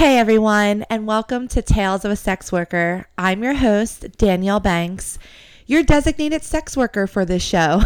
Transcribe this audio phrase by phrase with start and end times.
[0.00, 3.06] Hey everyone, and welcome to Tales of a Sex Worker.
[3.18, 5.18] I'm your host, Danielle Banks,
[5.66, 7.82] your designated sex worker for this show.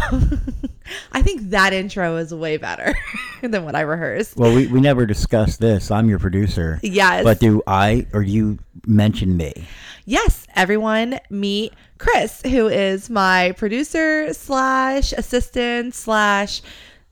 [1.11, 2.95] I think that intro is way better
[3.41, 4.37] than what I rehearsed.
[4.37, 5.91] Well, we, we never discussed this.
[5.91, 6.79] I'm your producer.
[6.81, 7.25] Yes.
[7.25, 9.67] But do I or do you mention me?
[10.05, 16.61] Yes, everyone meet Chris, who is my producer slash assistant slash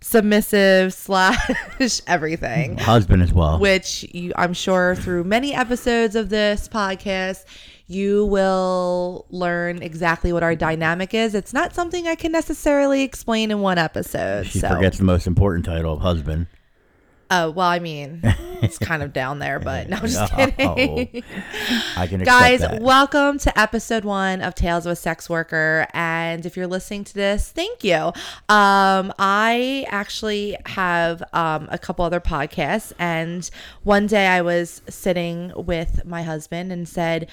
[0.04, 2.77] submissive slash everything.
[2.77, 3.57] Husband as well.
[3.59, 7.45] which you, I'm sure through many episodes of this podcast,
[7.88, 11.34] you will learn exactly what our dynamic is.
[11.34, 14.45] It's not something I can necessarily explain in one episode.
[14.48, 16.48] she so, forgets the most important title of husband.
[17.32, 18.20] Oh well, I mean,
[18.62, 21.23] it's kind of down there, but no, I'm just Oh, kidding.
[21.98, 22.82] I can Guys, that.
[22.82, 25.88] welcome to episode one of Tales of a Sex Worker.
[25.94, 28.12] And if you're listening to this, thank you.
[28.49, 32.94] Um, I actually have um, a couple other podcasts.
[32.99, 33.49] And
[33.84, 37.30] one day I was sitting with my husband and said,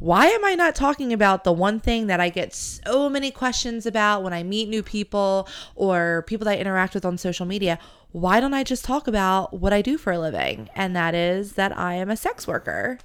[0.00, 3.86] why am I not talking about the one thing that I get so many questions
[3.86, 7.78] about when I meet new people or people that I interact with on social media?
[8.14, 10.70] Why don't I just talk about what I do for a living?
[10.76, 13.00] And that is that I am a sex worker.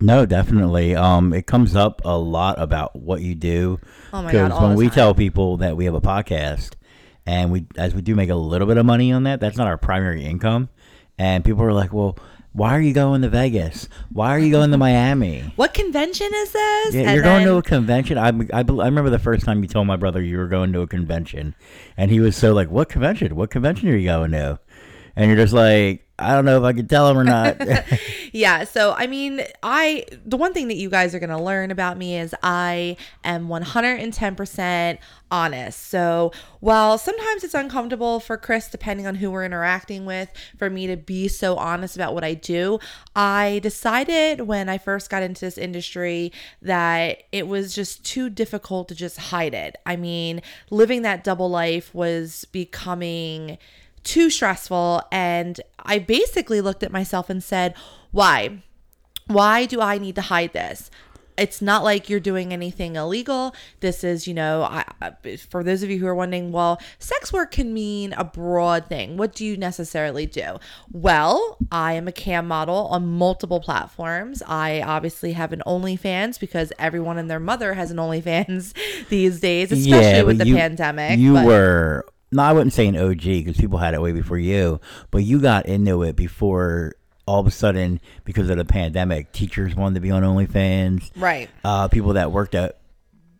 [0.00, 0.94] No, definitely.
[0.94, 3.80] Um, it comes up a lot about what you do.
[4.12, 4.94] Oh my God, all when we time.
[4.94, 6.74] tell people that we have a podcast,
[7.26, 9.66] and we as we do make a little bit of money on that, that's not
[9.66, 10.68] our primary income.
[11.18, 12.16] And people are like, "Well,
[12.52, 13.88] why are you going to Vegas?
[14.12, 16.94] Why are you going to Miami?" what convention is this?
[16.94, 18.18] Yeah, And you're going to a convention.
[18.18, 20.80] I, I, I remember the first time you told my brother you were going to
[20.80, 21.54] a convention,
[21.96, 23.34] and he was so like, "What convention?
[23.36, 24.58] What convention are you going to?"
[25.16, 27.56] And you're just like, "I don't know if I can tell him or not."
[28.32, 28.64] yeah.
[28.64, 31.96] So, I mean, I, the one thing that you guys are going to learn about
[31.96, 34.98] me is I am 110%
[35.30, 35.86] honest.
[35.88, 40.86] So, while sometimes it's uncomfortable for Chris, depending on who we're interacting with, for me
[40.86, 42.78] to be so honest about what I do,
[43.14, 48.88] I decided when I first got into this industry that it was just too difficult
[48.88, 49.76] to just hide it.
[49.86, 53.58] I mean, living that double life was becoming
[54.02, 55.02] too stressful.
[55.12, 57.74] And I basically looked at myself and said,
[58.10, 58.62] why?
[59.26, 60.90] Why do I need to hide this?
[61.38, 63.54] It's not like you're doing anything illegal.
[63.78, 64.84] This is, you know, I,
[65.48, 69.16] for those of you who are wondering, well, sex work can mean a broad thing.
[69.16, 70.58] What do you necessarily do?
[70.92, 74.42] Well, I am a cam model on multiple platforms.
[74.46, 78.74] I obviously have an OnlyFans because everyone and their mother has an OnlyFans
[79.08, 81.18] these days, especially with the you- pandemic.
[81.18, 84.38] You but- were no, I wouldn't say an OG because people had it way before
[84.38, 86.94] you, but you got into it before.
[87.30, 91.12] All of a sudden, because of the pandemic, teachers wanted to be on OnlyFans.
[91.14, 91.48] right.
[91.62, 92.78] Uh, people that worked at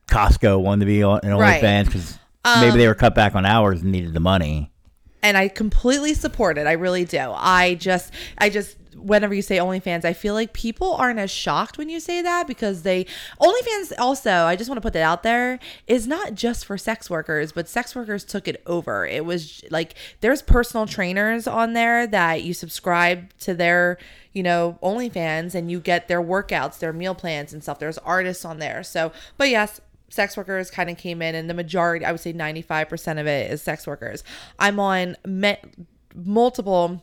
[0.06, 1.60] Costco wanted to be on on Right.
[1.60, 4.70] OnlyFans because Um, maybe they were cut back on hours and needed the money.
[5.24, 6.66] and I completely support it.
[6.68, 7.18] I really do.
[7.36, 11.78] I just, I just, whenever you say OnlyFans, I feel like people aren't as shocked
[11.78, 13.06] when you say that because they,
[13.40, 17.08] OnlyFans also, I just want to put that out there, is not just for sex
[17.10, 19.06] workers, but sex workers took it over.
[19.06, 23.98] It was like, there's personal trainers on there that you subscribe to their,
[24.32, 27.78] you know, OnlyFans and you get their workouts, their meal plans and stuff.
[27.78, 28.82] There's artists on there.
[28.82, 32.32] So, but yes, sex workers kind of came in and the majority i would say
[32.32, 34.24] 95% of it is sex workers
[34.58, 35.56] i'm on me-
[36.16, 37.02] multiple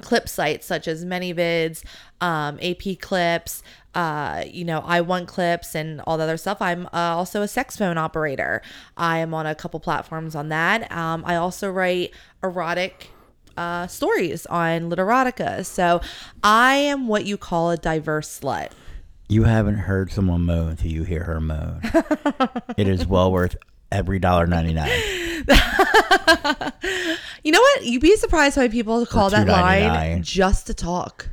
[0.00, 1.82] clip sites such as ManyVids,
[2.20, 3.62] um, AP Clips,
[3.94, 6.60] uh, you know, I Want Clips, and all the other stuff.
[6.60, 8.62] I'm uh, also a sex phone operator.
[8.96, 10.90] I am on a couple platforms on that.
[10.90, 12.12] Um, I also write
[12.42, 13.10] erotic
[13.56, 15.64] uh, stories on Literotica.
[15.64, 16.00] So
[16.42, 18.70] I am what you call a diverse slut.
[19.28, 21.80] You haven't heard someone moan until you hear her moan.
[22.76, 23.56] it is well worth
[23.94, 24.90] every dollar ninety nine.
[27.44, 27.84] You know what?
[27.84, 30.22] You'd be surprised how many people call that line $2.99.
[30.22, 31.28] just to talk.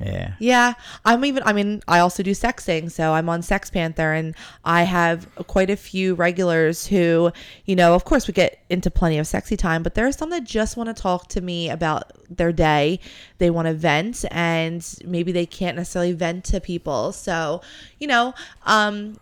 [0.00, 0.34] Yeah.
[0.38, 0.74] Yeah,
[1.06, 1.42] I'm even.
[1.44, 5.76] I mean, I also do sexting, so I'm on SextPanther, and I have quite a
[5.76, 7.32] few regulars who,
[7.64, 10.28] you know, of course, we get into plenty of sexy time, but there are some
[10.30, 13.00] that just want to talk to me about their day.
[13.38, 17.12] They want to vent, and maybe they can't necessarily vent to people.
[17.12, 17.62] So,
[17.98, 18.34] you know,
[18.66, 19.16] um,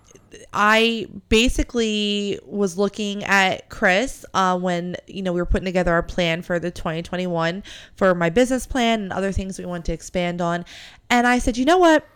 [0.52, 6.02] I basically was looking at Chris uh, when you know we were putting together our
[6.02, 7.62] plan for the 2021
[7.96, 10.64] for my business plan and other things we want to expand on,
[11.10, 12.06] and I said, you know what.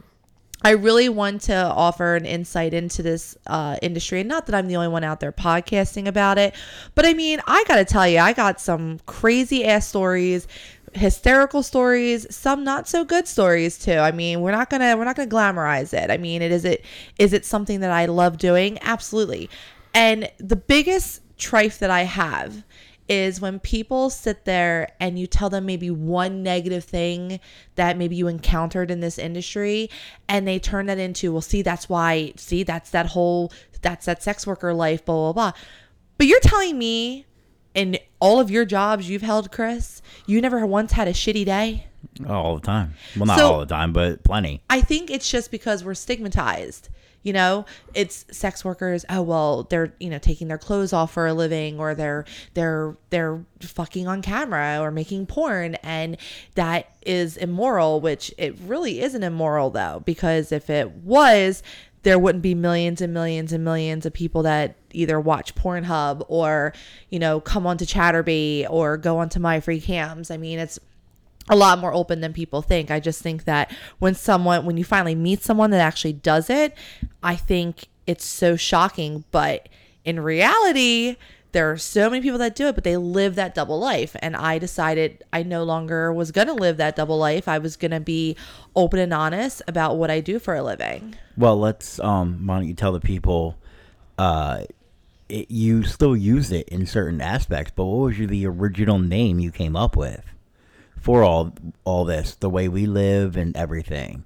[0.60, 4.18] I really want to offer an insight into this uh, industry.
[4.18, 6.52] And not that I'm the only one out there podcasting about it,
[6.96, 10.48] but I mean, I got to tell you, I got some crazy ass stories,
[10.94, 13.92] hysterical stories, some not so good stories too.
[13.92, 16.10] I mean, we're not gonna we're not gonna glamorize it.
[16.10, 16.84] I mean, it is it
[17.18, 18.78] is it something that I love doing?
[18.82, 19.50] Absolutely.
[19.94, 22.64] And the biggest trife that I have
[23.08, 27.40] is when people sit there and you tell them maybe one negative thing
[27.76, 29.88] that maybe you encountered in this industry
[30.28, 33.50] and they turn that into, well, see, that's why, see, that's that whole,
[33.80, 35.52] that's that sex worker life, blah, blah, blah.
[36.18, 37.24] But you're telling me
[37.74, 41.84] in all of your jobs you've held, Chris, you never once had a shitty day?
[42.28, 42.94] all the time.
[43.16, 44.60] Well, not So- all the time, but plenty.
[44.70, 46.88] I think it's just because we're stigmatized.
[47.24, 49.04] You know, it's sex workers.
[49.10, 52.24] Oh well, they're you know taking their clothes off for a living, or they're
[52.54, 56.16] they're they're fucking on camera or making porn, and
[56.54, 58.00] that is immoral.
[58.00, 61.62] Which it really isn't immoral though, because if it was,
[62.04, 66.72] there wouldn't be millions and millions and millions of people that either watch Pornhub or
[67.10, 70.30] you know come onto Chaturbate or go onto My Free Cams.
[70.30, 70.78] I mean, it's
[71.48, 72.90] a lot more open than people think.
[72.90, 76.74] I just think that when someone, when you finally meet someone that actually does it,
[77.22, 79.24] I think it's so shocking.
[79.30, 79.68] But
[80.04, 81.16] in reality,
[81.52, 84.14] there are so many people that do it, but they live that double life.
[84.20, 87.48] And I decided I no longer was going to live that double life.
[87.48, 88.36] I was going to be
[88.76, 91.14] open and honest about what I do for a living.
[91.36, 91.98] Well, let's.
[92.00, 93.56] Um, why don't you tell the people?
[94.18, 94.64] Uh,
[95.28, 99.38] it, you still use it in certain aspects, but what was your, the original name
[99.38, 100.24] you came up with
[101.00, 101.54] for all
[101.84, 102.34] all this?
[102.34, 104.24] The way we live and everything.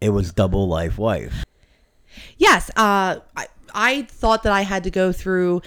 [0.00, 1.44] It was double life wife.
[2.36, 5.62] Yes, uh, I, I thought that I had to go through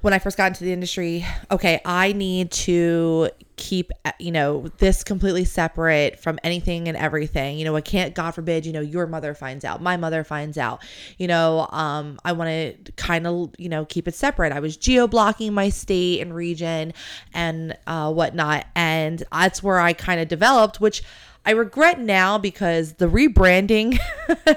[0.00, 1.24] when I first got into the industry.
[1.50, 7.58] Okay, I need to keep uh, you know this completely separate from anything and everything.
[7.58, 8.14] You know, I can't.
[8.14, 10.82] God forbid, you know, your mother finds out, my mother finds out.
[11.18, 14.52] You know, um, I want to kind of you know keep it separate.
[14.52, 16.92] I was geo blocking my state and region
[17.34, 21.02] and uh, whatnot, and that's where I kind of developed, which.
[21.48, 24.00] I regret now because the rebranding.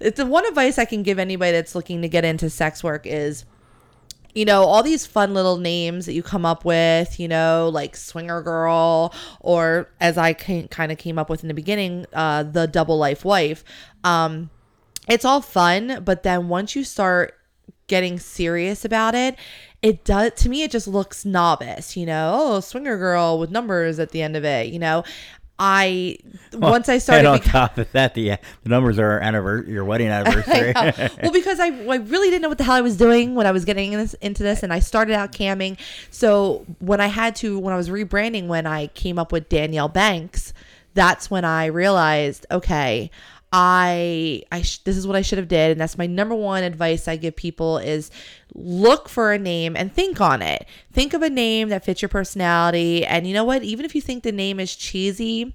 [0.00, 3.06] it's the one advice I can give anybody that's looking to get into sex work
[3.06, 3.44] is,
[4.34, 7.96] you know, all these fun little names that you come up with, you know, like
[7.96, 12.66] swinger girl, or as I kind of came up with in the beginning, uh, the
[12.66, 13.64] double life wife.
[14.02, 14.50] Um,
[15.08, 17.34] it's all fun, but then once you start
[17.86, 19.36] getting serious about it,
[19.82, 20.62] it does to me.
[20.62, 22.32] It just looks novice, you know.
[22.34, 25.04] Oh, swinger girl with numbers at the end of it, you know.
[25.58, 26.18] I
[26.52, 29.72] once I started and on bec- top of that, the uh, the numbers are anniversary,
[29.72, 30.72] your wedding anniversary.
[31.22, 33.52] well, because I, I really didn't know what the hell I was doing when I
[33.52, 35.78] was getting in this, into this, and I started out camming.
[36.10, 39.88] So when I had to, when I was rebranding, when I came up with Danielle
[39.88, 40.52] Banks,
[40.94, 43.10] that's when I realized, okay,
[43.56, 46.64] I, I, sh- this is what I should have did, and that's my number one
[46.64, 48.10] advice I give people is
[48.52, 50.66] look for a name and think on it.
[50.92, 53.62] Think of a name that fits your personality, and you know what?
[53.62, 55.54] Even if you think the name is cheesy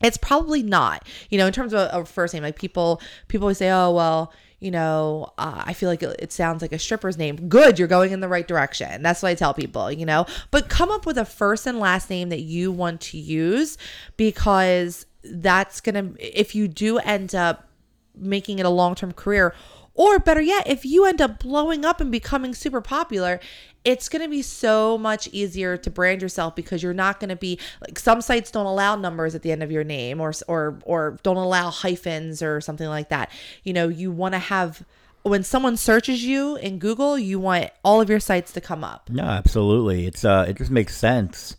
[0.00, 1.06] it's probably not.
[1.30, 4.32] You know in terms of a first name like people people always say oh well
[4.60, 7.48] you know uh, i feel like it, it sounds like a stripper's name.
[7.48, 9.02] Good you're going in the right direction.
[9.02, 10.26] That's what i tell people you know.
[10.50, 13.76] But come up with a first and last name that you want to use
[14.16, 17.68] because that's gonna if you do end up
[18.16, 19.54] making it a long-term career
[19.94, 23.40] or better yet if you end up blowing up and becoming super popular
[23.84, 27.36] it's going to be so much easier to brand yourself because you're not going to
[27.36, 30.78] be like some sites don't allow numbers at the end of your name or or
[30.84, 33.30] or don't allow hyphens or something like that
[33.62, 34.84] you know you want to have
[35.22, 39.08] when someone searches you in Google you want all of your sites to come up
[39.10, 40.06] no, absolutely.
[40.06, 41.56] It's uh, it just makes sense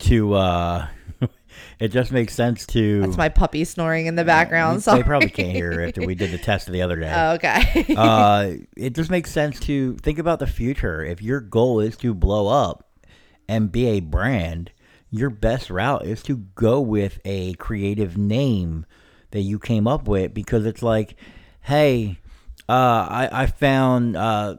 [0.00, 0.88] to uh,
[1.78, 3.02] it just makes sense to.
[3.04, 6.30] it's my puppy snoring in the background So They probably can't hear after we did
[6.32, 7.12] the test the other day.
[7.16, 11.04] Oh, okay uh, it just makes sense to think about the future.
[11.04, 12.88] If your goal is to blow up
[13.48, 14.72] and be a brand,
[15.10, 18.86] your best route is to go with a creative name
[19.30, 21.16] that you came up with because it's like,
[21.62, 22.18] hey,
[22.68, 24.56] uh, I, I found, uh,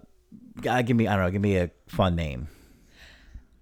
[0.68, 2.48] uh, give me, I don't know, give me a fun name.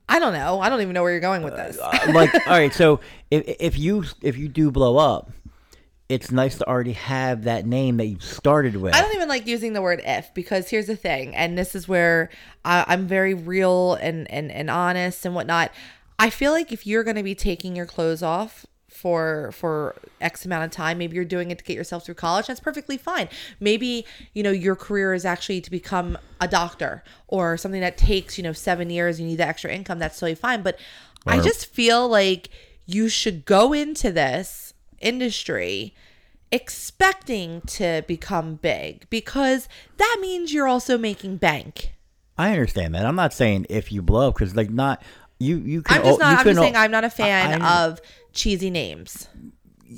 [0.07, 2.53] I don't know I don't even know where you're going with this Uh, like, all
[2.53, 2.99] right, so
[3.31, 5.31] if, if you if you do blow up,
[6.07, 8.93] it's nice to already have that name that you started with.
[8.93, 11.87] I don't even like using the word if because here's the thing, and this is
[11.87, 12.29] where
[12.63, 15.71] I, I'm very real and, and, and honest and whatnot.
[16.19, 20.45] I feel like if you're going to be taking your clothes off for for x
[20.45, 23.27] amount of time maybe you're doing it to get yourself through college that's perfectly fine
[23.59, 28.37] maybe you know your career is actually to become a doctor or something that takes
[28.37, 30.79] you know seven years you need the extra income that's totally fine but
[31.27, 32.49] i just feel like
[32.85, 35.93] you should go into this industry
[36.51, 41.91] expecting to become big because that means you're also making bank.
[42.37, 43.05] I understand that.
[43.05, 45.01] I'm not saying if you blow up because like not
[45.39, 45.57] you.
[45.57, 45.97] You can.
[45.99, 46.39] I'm just not.
[46.39, 48.01] I'm just saying I'm not a fan I- of
[48.35, 49.27] cheesy names.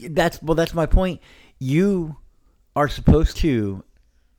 [0.09, 0.55] That's well.
[0.55, 1.19] That's my point.
[1.59, 2.17] You
[2.75, 3.83] are supposed to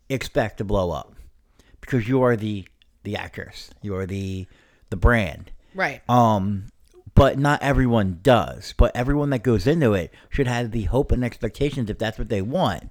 [0.09, 1.15] expect to blow up
[1.81, 2.67] because you are the
[3.05, 3.71] the actress.
[3.83, 4.47] You are the
[4.91, 5.51] the brand.
[5.75, 6.01] Right.
[6.09, 6.65] Um,
[7.15, 8.75] but not everyone does.
[8.77, 12.29] But everyone that goes into it should have the hope and expectations if that's what
[12.29, 12.85] they want.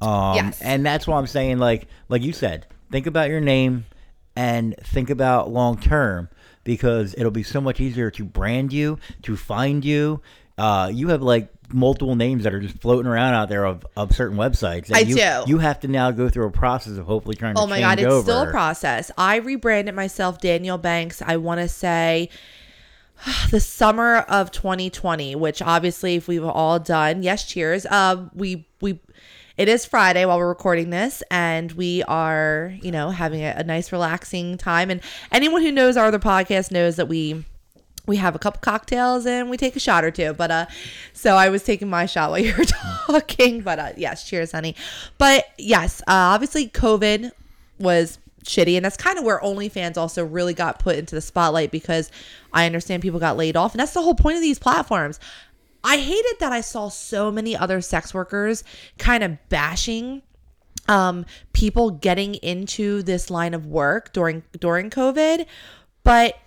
[0.00, 0.60] Um, Yes.
[0.62, 3.86] and that's why I'm saying, like, like you said, think about your name
[4.34, 6.28] and think about long term
[6.66, 10.20] because it'll be so much easier to brand you, to find you.
[10.58, 14.14] Uh, you have like multiple names that are just floating around out there of, of
[14.14, 14.92] certain websites.
[14.92, 15.44] I you, do.
[15.46, 17.98] You have to now go through a process of hopefully trying to Oh my god,
[17.98, 18.22] it's over.
[18.22, 19.10] still a process.
[19.16, 21.22] I rebranded myself Danielle Banks.
[21.24, 22.28] I want to say
[23.50, 27.86] the summer of 2020, which obviously if we've all done, yes, cheers.
[27.86, 29.00] Um, we we
[29.56, 33.64] it is Friday while we're recording this, and we are you know having a, a
[33.64, 34.90] nice relaxing time.
[34.90, 35.00] And
[35.32, 37.44] anyone who knows our other podcast knows that we
[38.06, 40.32] we have a couple cocktails and we take a shot or two.
[40.32, 40.66] But uh,
[41.12, 43.62] so I was taking my shot while you were talking.
[43.62, 44.76] But uh, yes, cheers, honey.
[45.18, 47.32] But yes, uh, obviously COVID
[47.78, 51.70] was shitty, and that's kind of where OnlyFans also really got put into the spotlight
[51.70, 52.10] because
[52.52, 55.20] I understand people got laid off, and that's the whole point of these platforms.
[55.86, 58.64] I hated that I saw so many other sex workers
[58.98, 60.22] kind of bashing
[60.88, 65.46] um people getting into this line of work during during covid.
[66.02, 66.38] But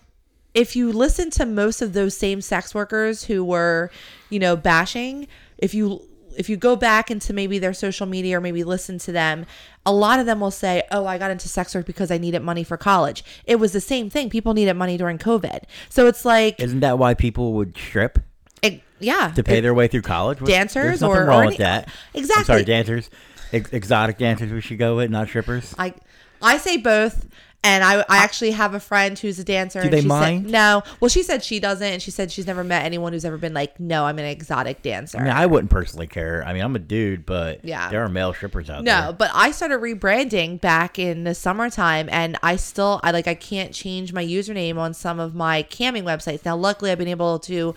[0.52, 3.90] if you listen to most of those same sex workers who were
[4.28, 5.26] you know bashing
[5.58, 6.02] if you
[6.36, 9.46] if you go back into maybe their social media or maybe listen to them
[9.84, 12.42] a lot of them will say oh i got into sex work because i needed
[12.42, 13.24] money for college.
[13.46, 14.28] It was the same thing.
[14.28, 15.64] People needed money during covid.
[15.88, 18.18] So it's like Isn't that why people would strip?
[18.62, 20.38] It, yeah to pay it- their way through college.
[20.40, 21.88] Dancers There's nothing or- wrong or with any- that.
[22.14, 22.44] I'm Exactly.
[22.44, 23.10] sorry, dancers,
[23.52, 24.52] Ex- exotic dancers.
[24.52, 25.74] We should go with, not strippers.
[25.78, 25.94] I
[26.42, 27.26] I say both.
[27.62, 29.80] And I, I actually have a friend who's a dancer.
[29.80, 30.44] Do and they she mind?
[30.46, 30.82] Said, no.
[30.98, 33.52] Well, she said she doesn't, and she said she's never met anyone who's ever been
[33.52, 36.42] like, "No, I'm an exotic dancer." I mean, I wouldn't personally care.
[36.46, 37.90] I mean, I'm a dude, but Yeah.
[37.90, 39.12] there are male strippers out No, there.
[39.12, 43.74] but I started rebranding back in the summertime and I still I like I can't
[43.74, 46.46] change my username on some of my camming websites.
[46.46, 47.74] Now luckily I've been able to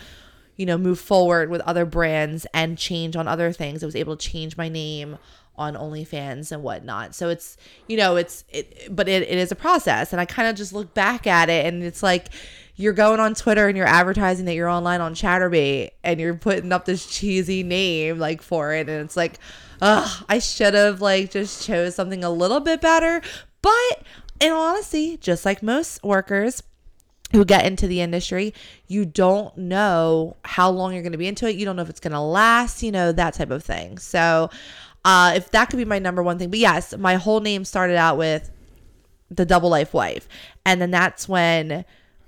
[0.55, 3.83] you know move forward with other brands and change on other things.
[3.83, 5.17] I was able to change my name
[5.55, 7.15] on OnlyFans and whatnot.
[7.15, 7.57] So it's
[7.87, 10.73] you know it's it but it, it is a process and I kind of just
[10.73, 12.29] look back at it and it's like
[12.75, 16.71] you're going on Twitter and you're advertising that you're online on Chaturbate and you're putting
[16.71, 19.37] up this cheesy name like for it and it's like
[19.81, 23.21] ugh I should have like just chose something a little bit better
[23.61, 24.03] but
[24.39, 26.63] in honesty just like most workers
[27.33, 28.53] who get into the industry,
[28.87, 31.55] you don't know how long you're going to be into it.
[31.55, 33.97] You don't know if it's going to last, you know, that type of thing.
[33.97, 34.49] So,
[35.03, 36.49] uh, if that could be my number one thing.
[36.49, 38.49] But yes, my whole name started out with
[39.29, 40.27] the double life wife.
[40.65, 41.83] And then that's when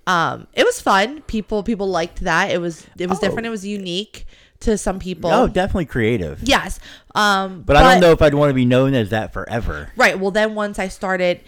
[0.07, 1.21] um it was fun.
[1.23, 2.51] People people liked that.
[2.51, 3.21] It was it was Oh.
[3.21, 3.45] different.
[3.47, 4.25] It was unique
[4.61, 5.29] to some people.
[5.31, 6.39] oh, definitely creative.
[6.43, 6.79] yes.
[7.13, 9.89] Um But, I don't know if I'd want to be known as that forever.
[9.95, 10.19] Right.
[10.19, 11.41] Well, then once I started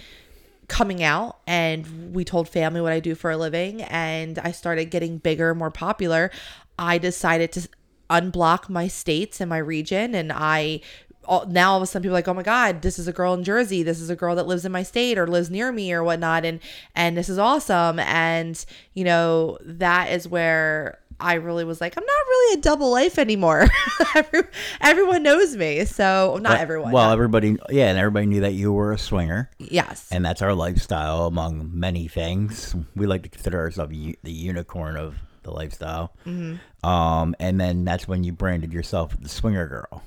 [0.67, 4.85] coming out and we told family what I do for a living and I started
[4.85, 6.31] getting bigger, more popular,
[6.77, 7.69] I decided to
[8.09, 10.81] unblock my states and my region and I
[11.27, 13.13] all, now all of a sudden people are like, oh my God, this is a
[13.13, 13.83] girl in Jersey.
[13.83, 16.45] This is a girl that lives in my state or lives near me or whatnot.
[16.45, 16.59] And,
[16.95, 17.99] and this is awesome.
[17.99, 22.91] And, you know, that is where I really was like, I'm not really a double
[22.91, 23.67] life anymore.
[24.15, 24.41] Every,
[24.81, 25.83] everyone knows me.
[25.85, 26.91] So not But- everyone.
[26.91, 30.07] Well, everybody, yeah, and everybody knew that you were a swinger, yes.
[30.11, 32.75] and that's our lifestyle among many things.
[32.95, 36.13] We like to consider ourselves u- the unicorn of the lifestyle.
[36.25, 36.87] Mm-hmm.
[36.87, 40.03] Um, and then that's when you branded yourself the swinger girl.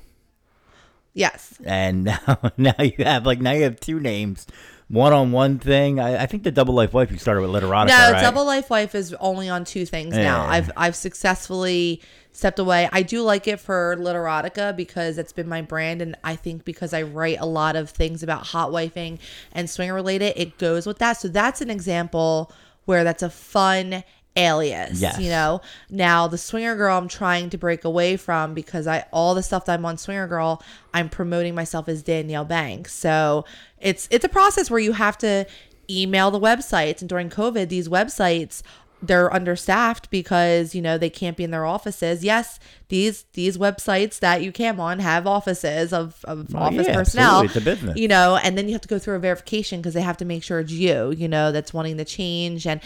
[1.13, 1.59] yes.
[1.65, 4.47] and now now you have like now you have two names
[4.91, 7.87] one on one thing I, I think the double life wife you started with literotica
[7.87, 8.21] No, right?
[8.21, 10.45] Double Life Wife is only on two things now.
[10.45, 12.01] I've I've successfully
[12.33, 12.89] stepped away.
[12.91, 16.93] I do like it for Literotica because it's been my brand, and I think because
[16.93, 19.19] I write a lot of things about hot wifing
[19.51, 21.13] and swinger related, it goes with that.
[21.13, 22.51] So that's an example
[22.85, 24.03] where that's a fun
[24.37, 25.19] alias Yes.
[25.19, 25.59] you know
[25.89, 29.65] now the swinger girl i'm trying to break away from because i all the stuff
[29.65, 33.43] that i'm on swinger girl i'm promoting myself as danielle banks so
[33.79, 35.45] it's it's a process where you have to
[35.89, 38.61] email the websites and during covid these websites
[39.03, 42.57] they're understaffed because you know they can't be in their offices yes
[42.87, 47.41] these these websites that you cam on have offices of, of Well, office yeah, personnel.
[47.41, 47.97] It's a business.
[47.97, 50.25] you know and then you have to go through a verification because they have to
[50.25, 52.79] make sure it's you you know that's wanting to change and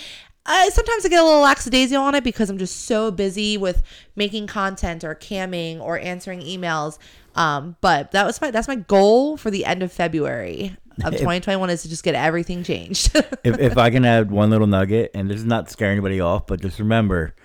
[0.46, 3.82] I sometimes I get a little lackadaisical on it because I'm just so busy with
[4.16, 6.98] making content or camming or answering emails.
[7.36, 11.70] Um, but that was my that's my goal for the end of February of 2021
[11.70, 13.14] is to just get everything changed.
[13.44, 16.48] if, if i can add one little nugget and this is not scare anybody off
[16.48, 17.36] but just remember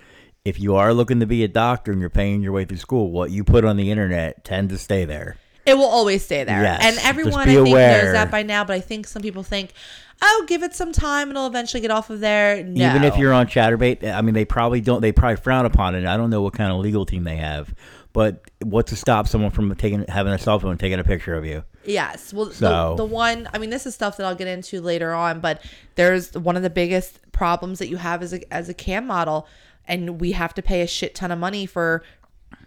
[0.45, 3.11] if you are looking to be a doctor and you're paying your way through school
[3.11, 5.37] what you put on the internet tend to stay there
[5.71, 6.63] It will always stay there.
[6.63, 8.05] Yes, and everyone I think aware.
[8.05, 9.73] knows that by now, but I think some people think,
[10.23, 12.63] oh, give it some time and it'll eventually get off of there.
[12.63, 12.89] No.
[12.91, 15.01] Even if you're on Chaturbate, eh, I mean, they probably don't.
[15.01, 16.05] They probably frown upon it.
[16.07, 17.75] I don't know what kind of legal team they have,
[18.13, 21.35] but what's to stop someone from taking having a cell phone and taking a picture
[21.35, 21.65] of you?
[21.85, 22.33] Yes.
[22.33, 25.15] Well, So- the, the one, I mean, this is stuff that I'll get into later
[25.15, 25.63] on, but
[25.95, 29.47] there's one of the biggest problems that you have as a, as a cam model,
[29.89, 32.03] and we have to pay a shit ton of money for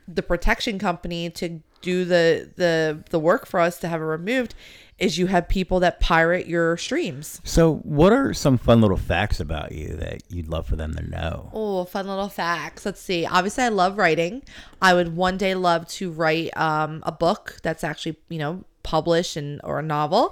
[0.07, 4.55] the protection company to do the the the work for us to have it removed
[4.99, 7.41] is you have people that pirate your streams.
[7.43, 11.09] So, what are some fun little facts about you that you'd love for them to
[11.09, 11.49] know?
[11.51, 12.85] Oh, fun little facts.
[12.85, 13.25] Let's see.
[13.25, 14.43] Obviously, I love writing.
[14.81, 19.35] I would one day love to write um, a book that's actually, you know, published
[19.35, 20.31] and or a novel.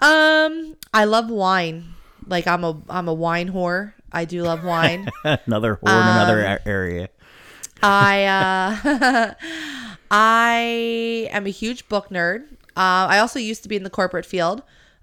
[0.00, 1.94] Um, I love wine.
[2.26, 3.94] Like I'm a I'm a wine whore.
[4.12, 5.08] I do love wine.
[5.24, 7.08] another or in another Um, area.
[7.82, 9.34] I uh,
[10.10, 12.52] I am a huge book nerd.
[12.76, 14.60] Uh, I also used to be in the corporate field.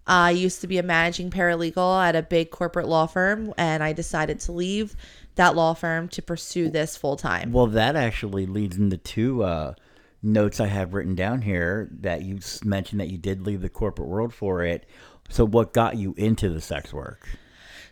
[0.07, 3.83] Uh, I used to be a managing paralegal at a big corporate law firm, and
[3.83, 4.95] I decided to leave
[5.35, 7.51] that law firm to pursue this full time.
[7.51, 9.75] Well, that actually leads into two uh,
[10.23, 14.07] notes I have written down here that you mentioned that you did leave the corporate
[14.07, 14.87] world for it.
[15.29, 17.27] So, what got you into the sex work?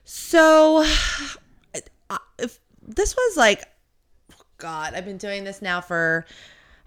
[0.03, 0.83] So,
[2.39, 3.63] if this was like,
[4.57, 6.25] God, I've been doing this now for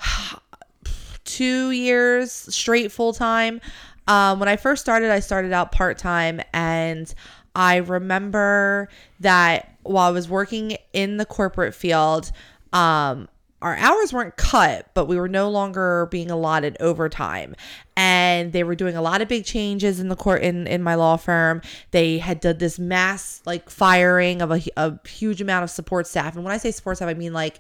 [1.25, 3.61] two years straight full time.
[4.09, 7.13] Um, when I first started, I started out part time, and
[7.55, 8.89] I remember
[9.21, 12.33] that while I was working in the corporate field,
[12.73, 13.29] um,
[13.63, 17.55] our hours weren't cut, but we were no longer being allotted overtime.
[17.97, 20.95] And they were doing a lot of big changes in the court in, in my
[20.95, 21.61] law firm.
[21.91, 26.35] They had done this mass like firing of a, a huge amount of support staff.
[26.35, 27.59] And when I say support staff, I mean like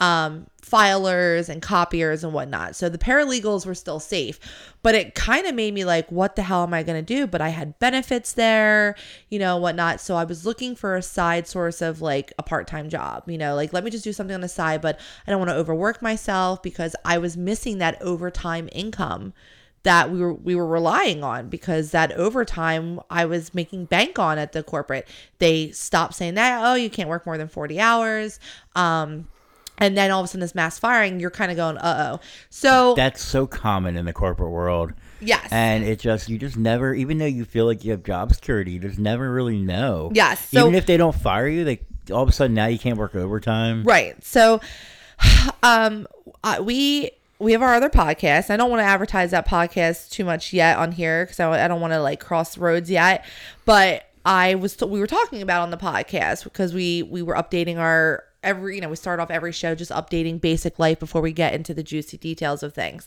[0.00, 2.74] um, filers and copiers and whatnot.
[2.74, 4.40] So the paralegals were still safe,
[4.82, 7.26] but it kind of made me like, what the hell am I going to do?
[7.26, 8.96] But I had benefits there,
[9.28, 10.00] you know, whatnot.
[10.00, 13.38] So I was looking for a side source of like a part time job, you
[13.38, 15.56] know, like let me just do something on the side, but I don't want to
[15.56, 19.34] overwork myself because I was missing that overtime income
[19.82, 24.36] that we were we were relying on because that overtime I was making bank on
[24.38, 25.08] at the corporate.
[25.38, 28.38] They stopped saying that, oh, you can't work more than 40 hours.
[28.76, 29.26] Um
[29.80, 32.20] and then all of a sudden this mass firing, you're kind of going, uh-oh.
[32.50, 34.92] So That's so common in the corporate world.
[35.20, 35.48] yes.
[35.50, 38.72] And it just, you just never, even though you feel like you have job security,
[38.72, 40.10] you just never really know.
[40.14, 41.80] Yes, so- even if they don't fire you, they
[42.12, 43.84] all of a sudden now you can't work overtime.
[43.84, 44.22] Right.
[44.24, 44.60] So,
[45.62, 46.06] um,
[46.42, 48.50] uh, we we have our other podcast.
[48.50, 51.68] I don't want to advertise that podcast too much yet on here because I, I
[51.68, 53.24] don't want to like cross roads yet.
[53.64, 57.34] But I was t- we were talking about on the podcast because we we were
[57.34, 61.20] updating our every you know we start off every show just updating basic life before
[61.20, 63.06] we get into the juicy details of things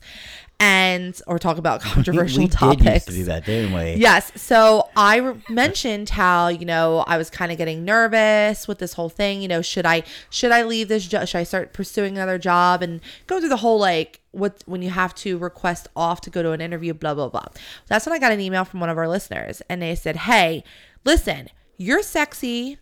[0.59, 2.83] and or talk about controversial we topics.
[2.83, 3.93] did used to do that, didn't we?
[3.95, 4.31] Yes.
[4.41, 8.93] So I re- mentioned how you know I was kind of getting nervous with this
[8.93, 9.41] whole thing.
[9.41, 11.27] You know, should I should I leave this job?
[11.27, 14.89] Should I start pursuing another job and go through the whole like what when you
[14.89, 16.93] have to request off to go to an interview?
[16.93, 17.45] Blah blah blah.
[17.87, 20.63] That's when I got an email from one of our listeners, and they said, "Hey,
[21.03, 22.77] listen, you're sexy."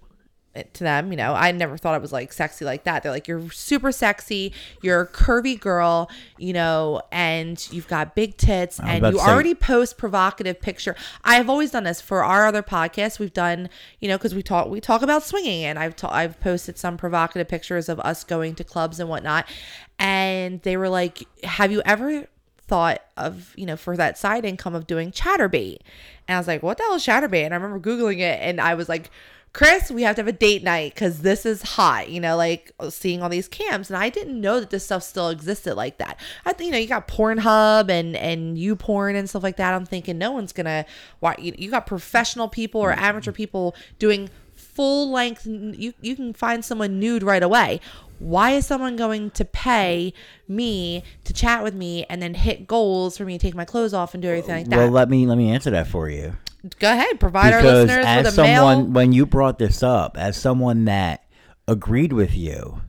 [0.54, 3.04] To them, you know, I never thought I was like sexy like that.
[3.04, 8.36] They're like, you're super sexy, you're a curvy girl, you know, and you've got big
[8.36, 10.94] tits, and you already post provocative picture.
[11.24, 13.18] I've always done this for our other podcasts.
[13.18, 16.38] We've done, you know, because we talk we talk about swinging, and I've ta- I've
[16.42, 19.48] posted some provocative pictures of us going to clubs and whatnot,
[20.00, 22.28] and they were like, "Have you ever?"
[22.68, 25.80] thought of you know for that side income of doing Chaturbate
[26.26, 28.62] and i was like what the hell is Chaturbate and i remember googling it and
[28.62, 29.12] i was like
[29.54, 32.72] chris we have to have a date night because this is hot you know like
[32.80, 33.90] oh, seeing all these cams.
[33.90, 36.20] And i didn't know that this stuff still existed like that.
[36.46, 39.74] I you know you got pornhub and and YouPorn and stuff like that.
[39.74, 40.86] I'm thinking no one's gonna
[41.20, 43.04] why you, you got professional people or mm-hmm.
[43.04, 47.80] amateur people doing full length you you can find someone nude right away.
[48.20, 50.14] Why is someone going to pay
[50.48, 53.96] me to chat with me and then hit goals for me to take my clothes
[53.96, 54.78] off and do everything like that?
[54.78, 56.38] Well, let me let me answer that for you.
[56.80, 58.91] Go ahead provide our listeners as with a someone mail.
[58.91, 61.24] when you brought this up as someone that
[61.67, 62.82] agreed with you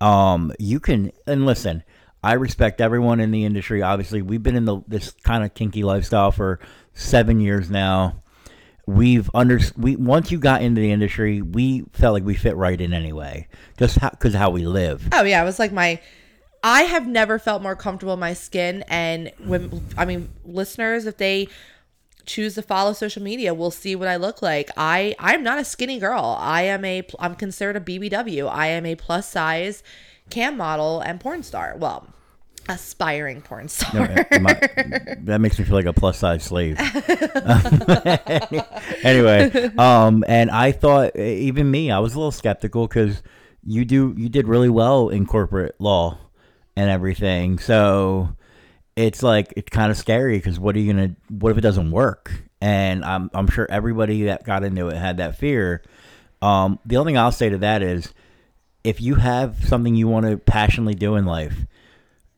[0.00, 1.82] um you can and listen
[2.22, 3.82] i respect everyone in the industry.
[3.82, 6.58] Obviously we've been in the this kind of kinky lifestyle for
[6.94, 8.22] seven years now.
[8.86, 12.80] We've under we once you got into the industry we felt like we fit right
[12.80, 13.46] in anyway.
[13.78, 15.08] Just because how we live.
[15.12, 16.00] Oh yeah it was like my
[16.64, 21.16] i have never felt more comfortable in my skin and when i mean listeners if
[21.16, 21.46] they
[22.28, 25.64] choose to follow social media We'll see what i look like i i'm not a
[25.64, 29.82] skinny girl i am a i'm considered a bbw i am a plus size
[30.30, 32.06] cam model and porn star well
[32.68, 34.06] aspiring porn No, star.
[34.28, 36.78] that makes me feel like a plus size slave.
[39.02, 43.22] anyway, um, and I thought even me, I was a little skeptical because
[43.64, 46.18] you do you did really well in corporate law
[46.76, 47.58] and everything.
[47.58, 48.34] So
[48.98, 51.14] it's like it's kind of scary because what are you gonna?
[51.28, 52.32] What if it doesn't work?
[52.60, 55.82] And I'm I'm sure everybody that got into it had that fear.
[56.42, 58.12] Um, the only thing I'll say to that is,
[58.82, 61.66] if you have something you want to passionately do in life,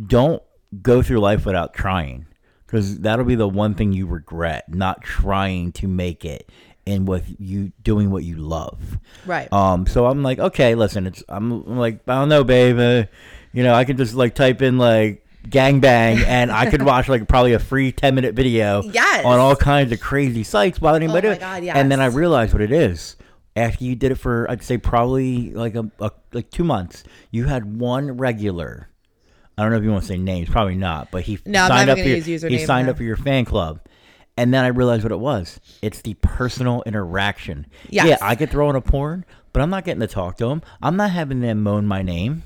[0.04, 0.42] don't
[0.82, 2.26] go through life without trying
[2.66, 6.48] because that'll be the one thing you regret not trying to make it
[6.86, 9.52] and with you doing what you love right.
[9.52, 13.08] um so i'm like okay listen it's i'm, I'm like i don't know babe uh,
[13.52, 17.08] you know i can just like type in like gang bang and i could watch
[17.08, 19.24] like probably a free 10 minute video Yes.
[19.24, 21.70] on all kinds of crazy sites while anybody Oh my do it.
[21.74, 23.16] And then i realized what it is
[23.56, 27.46] after you did it for i'd say probably like a, a like two months you
[27.46, 28.88] had one regular
[29.58, 31.90] I don't know if you want to say names, probably not, but he No, signed
[31.90, 32.92] up for your, he signed no.
[32.92, 33.80] up for your fan club.
[34.38, 35.60] And then I realized what it was.
[35.82, 37.66] It's the personal interaction.
[37.90, 38.06] Yes.
[38.06, 40.62] Yeah, I could throw in a porn, but I'm not getting to talk to him.
[40.80, 42.44] I'm not having them moan my name.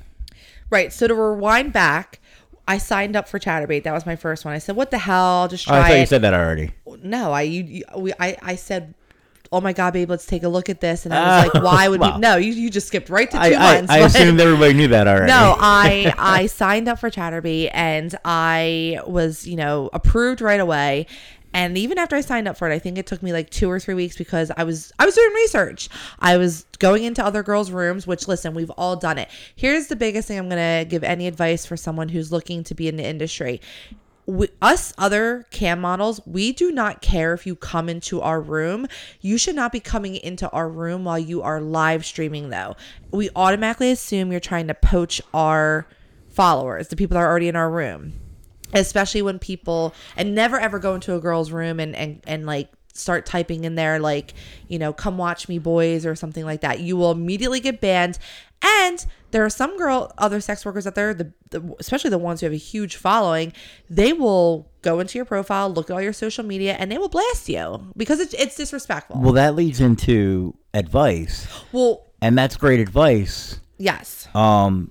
[0.69, 0.91] Right.
[0.91, 2.19] So to rewind back,
[2.67, 3.83] I signed up for Chaturbate.
[3.83, 4.53] That was my first one.
[4.53, 5.47] I said, "What the hell?
[5.47, 6.71] Just Oh, I try thought you said that already.
[7.03, 8.95] no, I you, you we I I said,
[9.51, 11.87] "Oh my god, babe, let's take a look at this." And I was like, "Why
[11.87, 12.13] would well.
[12.15, 13.91] we?" No, you you just skipped right to two I, I, months.
[13.91, 15.27] I but- assumed everybody knew that already.
[15.27, 21.05] no, I I signed up for Chaturbate and I was, you know, approved right away.
[21.55, 23.71] And even after I signed up for it, I think it took me like two
[23.71, 25.87] or three weeks because I was I was doing research.
[26.19, 29.29] I was going into other girls' rooms, which listen, we've all done it.
[29.55, 32.89] Here's the biggest thing I'm gonna give any advice for someone who's looking to be
[32.89, 33.61] in the industry.
[34.25, 38.85] We, us other cam models, we do not care if you come into our room.
[39.21, 42.75] You should not be coming into our room while you are live streaming, though.
[43.11, 45.87] We automatically assume you're trying to poach our
[46.27, 48.24] followers, the people that are already in our room
[48.75, 52.69] especially when people and never ever go into a girl's room and and and like
[52.93, 54.33] start typing in there like
[54.69, 56.79] you know come watch me boys or something like that.
[56.79, 58.19] You will immediately get banned.
[58.61, 62.39] And there are some girl other sex workers out there the, the especially the ones
[62.39, 63.51] who have a huge following
[63.89, 67.09] they will go into your profile look at all your social media and they will
[67.09, 69.19] blast you because it's, it's disrespectful.
[69.19, 73.59] Well, that leads into advice, well and that's great advice.
[73.77, 74.27] yes.
[74.33, 74.89] Um,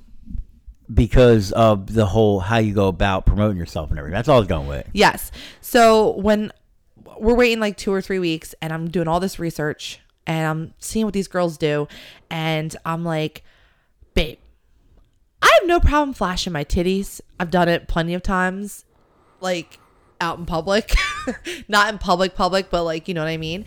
[0.93, 4.15] because of the whole how you go about promoting yourself and everything.
[4.15, 4.87] That's all I was going with.
[4.93, 5.31] Yes.
[5.61, 6.53] So when
[7.19, 10.75] we're waiting like two or three weeks and I'm doing all this research and I'm
[10.79, 11.87] seeing what these girls do,
[12.31, 13.45] and I'm like,
[14.15, 14.39] babe,
[15.43, 17.21] I have no problem flashing my titties.
[17.39, 18.87] I've done it plenty of times,
[19.41, 19.79] like
[20.21, 20.95] out in public,
[21.69, 23.67] not in public, public, but like, you know what I mean?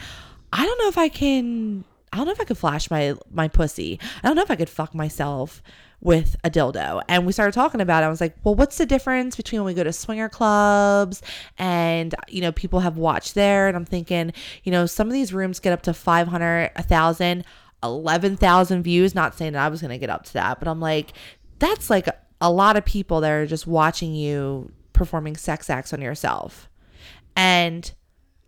[0.51, 1.83] I don't know if I can.
[2.11, 3.99] I don't know if I could flash my my pussy.
[4.23, 5.61] I don't know if I could fuck myself
[5.99, 7.01] with a dildo.
[7.07, 8.05] And we started talking about it.
[8.05, 11.21] I was like, well, what's the difference between when we go to swinger clubs
[11.57, 13.67] and, you know, people have watched there?
[13.67, 14.31] And I'm thinking,
[14.63, 17.43] you know, some of these rooms get up to 500, 1,000,
[17.83, 19.15] 11,000 views.
[19.15, 21.13] Not saying that I was going to get up to that, but I'm like,
[21.59, 22.07] that's like
[22.39, 26.69] a, lot of people that are just watching you performing sex acts on yourself.
[27.35, 27.91] And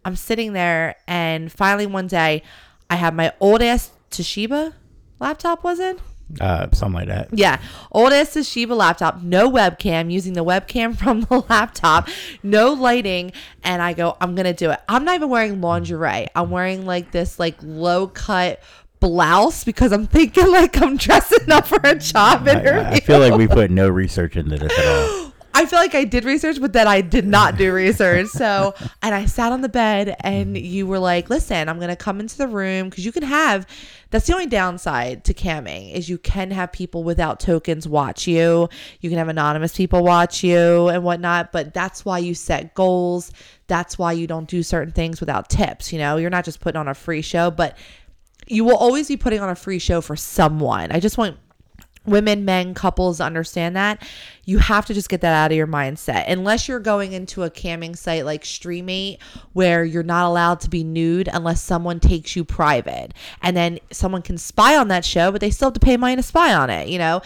[0.06, 2.44] I'm sitting there, and finally one day,
[2.90, 4.74] I have my old ass Toshiba
[5.20, 6.00] laptop, was it?
[6.40, 7.30] Uh, something like that.
[7.32, 7.60] Yeah,
[7.92, 12.08] Oldest is Toshiba laptop, no webcam, using the webcam from the laptop,
[12.44, 13.32] no lighting,
[13.64, 14.80] and I go, I'm gonna do it.
[14.88, 16.28] I'm not even wearing lingerie.
[16.36, 18.62] I'm wearing like this like low cut
[19.00, 22.72] blouse because I'm thinking like I'm dressing up for a job interview.
[22.82, 25.19] I- I feel like we put no research into this at all.
[25.60, 28.28] I feel like I did research, but then I did not do research.
[28.28, 32.22] So, and I sat on the bed, and you were like, "Listen, I'm gonna come
[32.22, 33.68] into the room because you can have."
[34.10, 38.70] That's the only downside to camming is you can have people without tokens watch you.
[39.02, 41.52] You can have anonymous people watch you and whatnot.
[41.52, 43.34] But that's why you set goals.
[43.68, 45.92] That's why you don't do certain things without tips.
[45.92, 47.78] You know, you're not just putting on a free show, but
[48.48, 50.94] you will always be putting on a free show for someone.
[50.94, 51.38] I just want
[52.10, 54.06] women, men, couples understand that.
[54.46, 56.26] You have to just get that out of your mindset.
[56.28, 59.20] Unless you're going into a camming site like Streamate
[59.54, 63.14] where you're not allowed to be nude unless someone takes you private.
[63.42, 66.16] And then someone can spy on that show, but they still have to pay money
[66.16, 67.22] to spy on it, you know?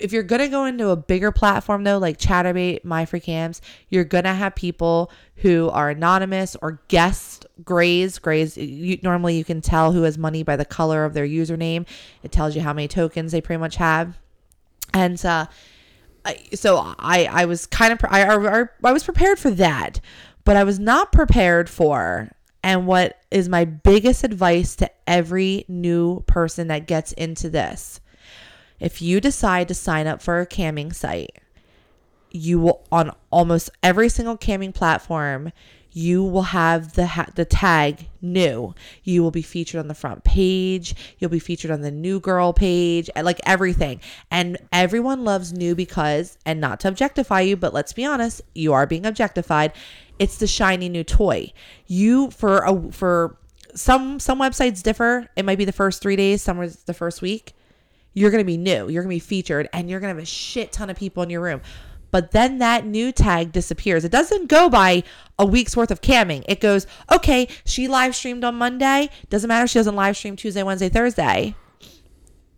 [0.00, 4.54] If you're gonna go into a bigger platform though, like Chaturbate, MyFreeCams, you're gonna have
[4.54, 8.18] people who are anonymous or guest grays.
[8.18, 11.86] Grays, you, normally you can tell who has money by the color of their username.
[12.22, 14.18] It tells you how many tokens they pretty much have,
[14.92, 15.46] and uh,
[16.54, 20.00] so I I was kind of I, I I was prepared for that,
[20.44, 22.30] but I was not prepared for.
[22.62, 28.00] And what is my biggest advice to every new person that gets into this?
[28.78, 31.38] If you decide to sign up for a camming site,
[32.30, 35.52] you will on almost every single camming platform
[35.92, 38.74] you will have the ha- the tag new.
[39.02, 40.94] You will be featured on the front page.
[41.18, 44.00] You'll be featured on the new girl page, eh, like everything.
[44.30, 48.72] And everyone loves new because, and not to objectify you, but let's be honest, you
[48.72, 49.72] are being objectified.
[50.18, 51.52] It's the shiny new toy.
[51.86, 53.36] You for a for
[53.74, 55.28] some some websites differ.
[55.36, 56.42] It might be the first three days.
[56.42, 57.54] Some is the first week.
[58.12, 58.88] You're gonna be new.
[58.88, 61.40] You're gonna be featured, and you're gonna have a shit ton of people in your
[61.40, 61.62] room
[62.10, 64.04] but then that new tag disappears.
[64.04, 65.02] It doesn't go by
[65.38, 66.44] a week's worth of camming.
[66.48, 69.10] It goes, okay, she live streamed on Monday.
[69.28, 71.54] Doesn't matter if she doesn't live stream Tuesday, Wednesday, Thursday.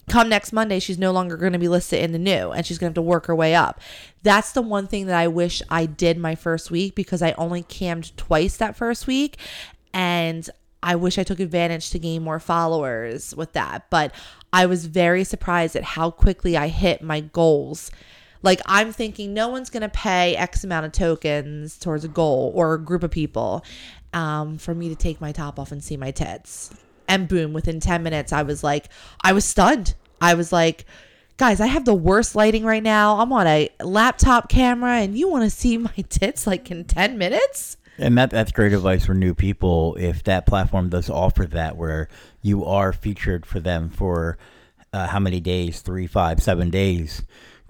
[0.08, 2.76] Come next Monday, she's no longer going to be listed in the new and she's
[2.76, 3.80] going to have to work her way up.
[4.22, 7.62] That's the one thing that I wish I did my first week because I only
[7.62, 9.38] cammed twice that first week.
[9.94, 10.48] And
[10.82, 13.88] I wish I took advantage to gain more followers with that.
[13.90, 14.12] But
[14.52, 17.90] I was very surprised at how quickly I hit my goals
[18.42, 22.52] like I'm thinking no one's going to pay X amount of tokens towards a goal
[22.54, 23.64] or a group of people
[24.12, 26.70] um, for me to take my top off and see my tits.
[27.08, 28.88] And boom, within 10 minutes, I was like,
[29.22, 29.94] I was stunned.
[30.20, 30.86] I was like,
[31.36, 33.18] guys, I have the worst lighting right now.
[33.18, 37.18] I'm on a laptop camera and you want to see my tits like in 10
[37.18, 37.76] minutes?
[37.98, 39.96] And that that's great advice for new people.
[39.96, 42.08] If that platform does offer that, where
[42.40, 44.38] you are featured for them for
[44.92, 47.22] uh, how many days, three, five, seven days,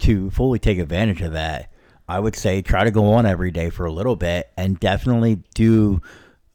[0.03, 1.71] to fully take advantage of that,
[2.07, 5.39] I would say try to go on every day for a little bit and definitely
[5.55, 6.01] do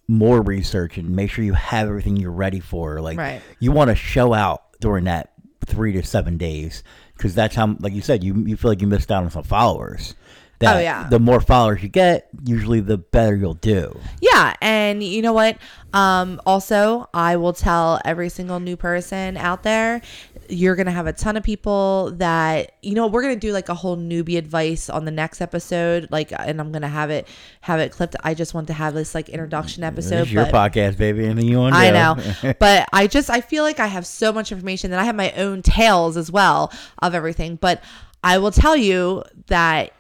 [0.07, 3.01] more research and make sure you have everything you're ready for.
[3.01, 3.43] Like Right.
[3.61, 5.33] you want to show out during that
[5.67, 6.83] three to seven days
[7.17, 9.43] because that's how, like you said, you you feel like you missed out on some
[9.43, 10.15] followers.
[10.61, 11.09] That Oh, yeah.
[11.09, 13.97] The more followers you get, usually the better you'll do.
[14.21, 15.57] Yeah, and you know what?
[15.93, 20.01] Um, also, I will tell every single new person out there,
[20.49, 23.07] you're gonna have a ton of people that you know.
[23.07, 26.61] We're gonna do like a whole newbie advice on the next episode, like, uh, and
[26.61, 27.29] I'm gonna have it
[27.61, 28.17] have it clipped.
[28.25, 30.23] I just want to have this like introduction episode.
[30.23, 31.25] Is your podcast, baby.
[31.25, 32.55] Anything you want to I know.
[32.59, 35.33] but I just I feel like I have so much information that I have my
[35.33, 37.57] own tales as well of everything.
[37.57, 37.83] But
[38.23, 39.93] I will tell you that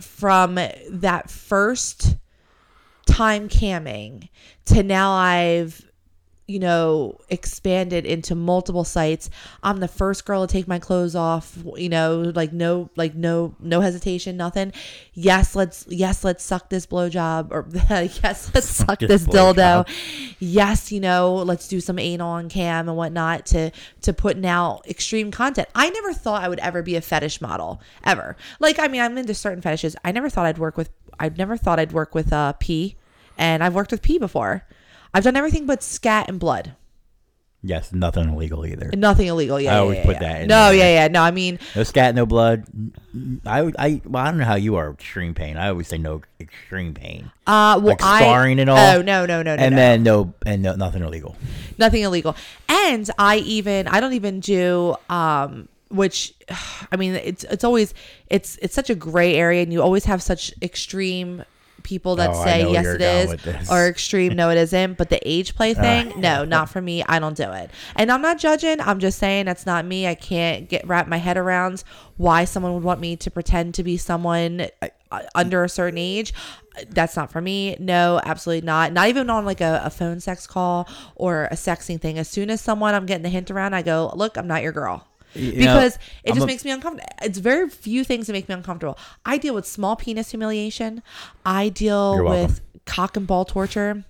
[0.00, 0.58] from
[0.90, 2.16] that first
[3.06, 4.28] time camming
[4.66, 5.86] to now I've
[6.46, 9.30] you know expanded into multiple sites.
[9.62, 13.54] I'm the first girl to take my clothes off you know like no like no
[13.58, 14.72] no hesitation nothing.
[15.14, 17.66] Yes let's yes let's suck this blowjob or
[18.22, 19.84] yes let's suck, this dildo.
[19.84, 20.36] blowjob.
[20.38, 23.70] yes you know let's do some anal on cam and whatnot to
[24.02, 25.68] to putting out extreme content.
[25.74, 28.36] I never thought i would ever be a fetish model ever.
[28.60, 29.96] Like i mean i'm into certain fetishes.
[30.04, 32.96] I never thought i'd work with I've never thought i'd work with uh pee
[33.36, 34.64] and i've worked with pee before
[35.16, 36.74] i've done everything but scat and blood
[37.62, 38.90] Yes, nothing illegal either.
[38.94, 40.18] nothing illegal yeah I yeah, always yeah, put yeah.
[40.20, 40.74] that in no there.
[40.76, 42.64] yeah yeah no i mean No scat, no blood.
[43.44, 44.90] I, I, well, I don't know how you are.
[44.92, 45.56] Extreme pain.
[45.56, 48.78] I always say no extreme pain, uh well Like I, scarring and all?
[48.78, 49.76] oh no no no no and no.
[49.80, 51.34] then no, and no, nothing illegal.
[51.76, 52.36] nothing illegal
[52.68, 56.34] and i even i don't even do um which
[56.92, 57.94] i mean it's it's always
[58.28, 61.42] it's it's such a gray area and you always have such extreme
[61.86, 64.98] people that Oh, say yes it is or extreme no it isn't.
[64.98, 67.02] But the age play thing no not for me.
[67.04, 67.70] I don't do it.
[67.94, 68.80] And i'm not judging.
[68.80, 70.06] I'm just saying that's not me.
[70.08, 71.84] I can't get wrap my head around
[72.16, 76.34] why someone would want me to pretend to be someone uh, under a certain age.
[76.90, 77.76] That's not for me.
[77.78, 78.92] No absolutely not.
[78.92, 82.18] Not even on like a, a phone sex call or a sexing thing.
[82.18, 84.72] As soon as someone i'm getting the hint around i go look i'm not your
[84.72, 87.08] girl You know, because it just a- makes me uncomfortable.
[87.22, 88.98] It's very few things that make me uncomfortable.
[89.24, 91.02] I deal with small penis humiliation.
[91.44, 94.04] I deal with cock and ball torture.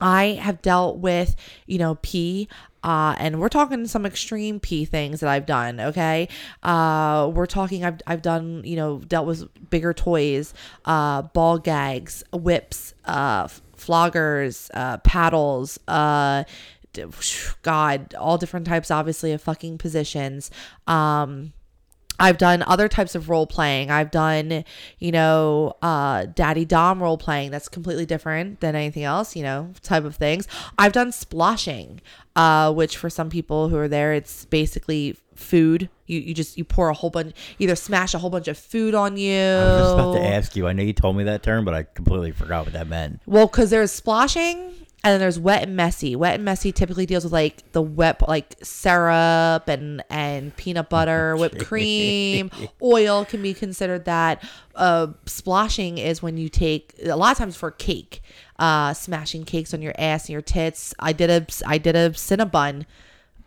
[0.00, 1.36] I have dealt with,
[1.66, 2.48] you know, pee.
[2.82, 5.80] Uh, and we're talking some extreme pee things that I've done.
[5.80, 6.28] Okay,
[6.62, 7.82] uh, we're talking.
[7.84, 8.60] I've I've done.
[8.64, 10.52] You know, dealt with bigger toys,
[10.84, 13.46] uh, ball gags, whips, uh,
[13.78, 16.44] floggers, uh, paddles, uh,
[17.62, 20.50] God, all different types, obviously, of fucking positions.
[20.86, 21.52] Um,
[22.18, 23.90] I've done other types of role playing.
[23.90, 24.64] I've done,
[24.98, 27.50] you know, uh, daddy dom role playing.
[27.50, 30.46] That's completely different than anything else, you know, type of things.
[30.78, 32.00] I've done splashing,
[32.36, 35.88] uh, which for some people who are there, it's basically food.
[36.06, 38.94] You, you just, you pour a whole bunch, either smash a whole bunch of food
[38.94, 39.34] on you.
[39.34, 40.68] I was just about to ask you.
[40.68, 43.22] I know you told me that term, but I completely forgot what that meant.
[43.26, 46.16] Well, because there's splashing and then there's wet and messy.
[46.16, 51.36] Wet and messy typically deals with like the wet, like syrup and and peanut butter,
[51.38, 52.50] whipped cream,
[52.82, 54.42] oil can be considered that.
[54.74, 58.22] Uh, splashing is when you take a lot of times for cake,
[58.58, 60.94] uh, smashing cakes on your ass and your tits.
[60.98, 62.86] I did a I did a cinnabon,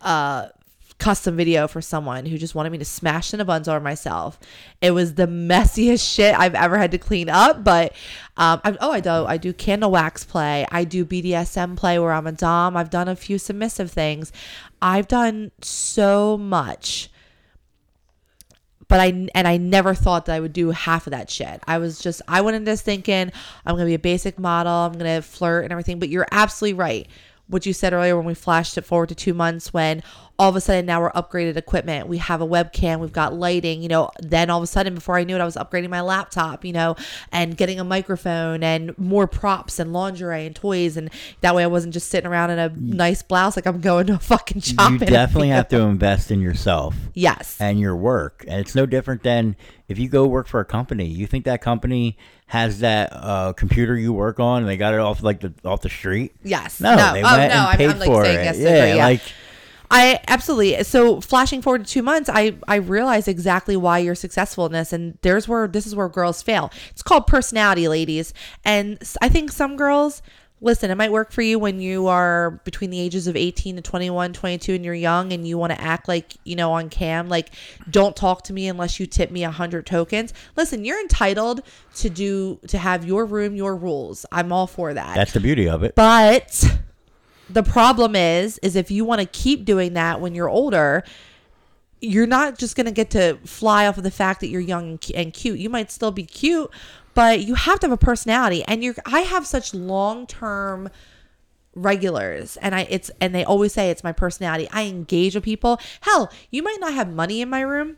[0.00, 0.50] uh,
[0.98, 4.38] custom video for someone who just wanted me to smash in a buns over myself.
[4.80, 7.62] It was the messiest shit I've ever had to clean up.
[7.62, 7.92] But
[8.36, 10.66] um, I, oh, I do I do candle wax play.
[10.70, 12.76] I do BDSM play where I'm a dom.
[12.76, 14.32] I've done a few submissive things.
[14.82, 17.10] I've done so much
[18.88, 21.62] but I and I never thought that I would do half of that shit.
[21.66, 23.30] I was just I went into this thinking
[23.64, 25.98] I'm gonna be a basic model, I'm gonna flirt and everything.
[25.98, 27.06] But you're absolutely right.
[27.46, 30.02] What you said earlier when we flashed it forward to two months when
[30.38, 32.06] all of a sudden now we're upgraded equipment.
[32.06, 35.16] We have a webcam, we've got lighting, you know, then all of a sudden before
[35.16, 36.94] I knew it, I was upgrading my laptop, you know,
[37.32, 40.96] and getting a microphone and more props and lingerie and toys.
[40.96, 44.06] And that way I wasn't just sitting around in a nice blouse like I'm going
[44.06, 44.92] to a fucking shop.
[44.92, 46.94] You definitely have to invest in yourself.
[47.14, 47.56] Yes.
[47.60, 48.44] And your work.
[48.46, 49.56] And it's no different than
[49.88, 53.96] if you go work for a company, you think that company has that uh, computer
[53.96, 56.32] you work on and they got it off like the off the street?
[56.44, 56.80] Yes.
[56.80, 57.12] No, no.
[57.12, 57.58] they oh, went no.
[57.58, 58.34] and I'm, paid I'm like for it.
[58.34, 59.04] yes, yeah, yeah.
[59.04, 59.22] like
[59.90, 60.82] I absolutely.
[60.84, 64.92] So flashing forward to two months, I I realize exactly why you're successful in this,
[64.92, 66.70] and there's where this is where girls fail.
[66.90, 70.22] It's called personality, ladies, and I think some girls.
[70.60, 73.80] Listen, it might work for you when you are between the ages of 18 to
[73.80, 77.28] 21, 22 and you're young and you want to act like, you know, on cam,
[77.28, 77.50] like
[77.88, 80.34] don't talk to me unless you tip me a 100 tokens.
[80.56, 81.60] Listen, you're entitled
[81.94, 84.26] to do to have your room, your rules.
[84.32, 85.14] I'm all for that.
[85.14, 85.94] that's the beauty of it.
[85.94, 86.76] But
[87.50, 91.04] the problem is, is if you want to keep doing that when you're older,
[92.00, 94.98] you're not just going to get to fly off of the fact that you're young
[95.14, 95.58] and cute.
[95.58, 96.70] You might still be cute,
[97.14, 98.62] but you have to have a personality.
[98.64, 100.90] And you're, I have such long term
[101.74, 104.68] regulars and I it's and they always say it's my personality.
[104.72, 105.80] I engage with people.
[106.02, 107.96] Hell, you might not have money in my room.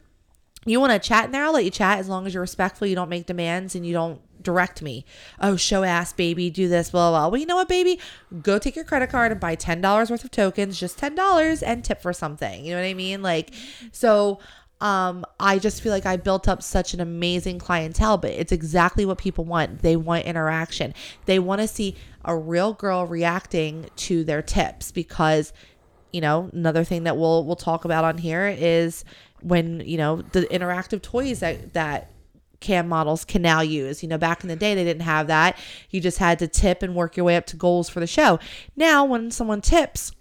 [0.66, 1.44] You want to chat in there?
[1.44, 2.86] I'll let you chat as long as you're respectful.
[2.86, 5.04] You don't make demands and you don't direct me.
[5.40, 7.28] Oh, show ass, baby, do this, blah, blah, blah.
[7.28, 8.00] Well, you know what, baby?
[8.42, 12.00] Go take your credit card and buy $10 worth of tokens, just $10 and tip
[12.00, 12.64] for something.
[12.64, 13.22] You know what I mean?
[13.22, 13.50] Like,
[13.92, 14.40] so
[14.80, 19.04] um, I just feel like I built up such an amazing clientele, but it's exactly
[19.04, 19.82] what people want.
[19.82, 20.94] They want interaction.
[21.26, 25.52] They want to see a real girl reacting to their tips because
[26.12, 29.04] you know another thing that we'll we'll talk about on here is
[29.42, 32.10] when you know the interactive toys that that
[32.60, 34.02] cam models can now use.
[34.02, 35.58] You know back in the day they didn't have that.
[35.90, 38.38] You just had to tip and work your way up to goals for the show.
[38.76, 40.12] Now when someone tips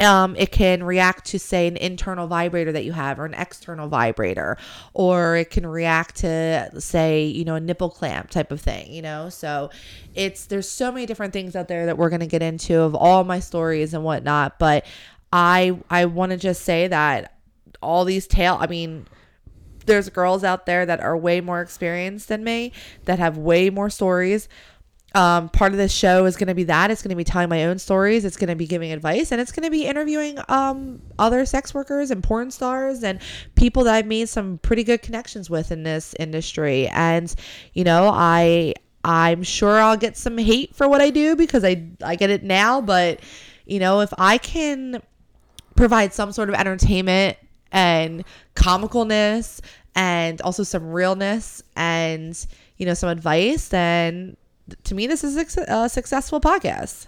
[0.00, 3.88] um, it can react to say an internal vibrator that you have or an external
[3.88, 4.56] vibrator
[4.92, 9.02] or it can react to say you know a nipple clamp type of thing you
[9.02, 9.28] know?
[9.28, 9.70] So
[10.14, 12.94] it's there's so many different things out there that we're going to get into of
[12.94, 14.84] all my stories and whatnot but
[15.32, 17.36] i i want to just say that
[17.82, 19.06] all these tail i mean
[19.86, 22.72] there's girls out there that are way more experienced than me
[23.04, 24.48] that have way more stories.
[25.14, 26.90] Um, part of this show is going to be that.
[26.90, 28.24] It's going to be telling my own stories.
[28.24, 31.72] It's going to be giving advice and it's going to be interviewing um, other sex
[31.72, 33.20] workers and porn stars and
[33.54, 36.88] people that i've made some pretty good connections with in this industry.
[36.88, 37.32] And
[37.74, 41.86] you know i i'm sure i'll get some hate for what i do because i
[42.02, 43.20] i get it now but
[43.66, 45.02] you know if i can
[45.76, 47.36] provide some sort of entertainment
[47.72, 48.24] and
[48.54, 49.60] comicalness
[49.94, 52.46] and also some realness and
[52.76, 54.36] you know some advice then
[54.82, 55.36] to me this is
[55.68, 57.06] a successful podcast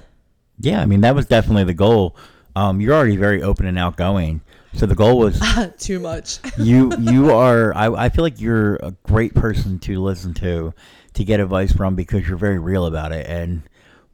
[0.59, 2.17] Yeah, I mean that was definitely the goal.
[2.55, 4.41] Um, you're already very open and outgoing,
[4.73, 5.41] so the goal was
[5.79, 6.93] too much you.
[6.99, 7.75] You are.
[7.75, 10.73] I, I feel like you're a great person to listen to,
[11.15, 13.63] to get advice from because you're very real about it and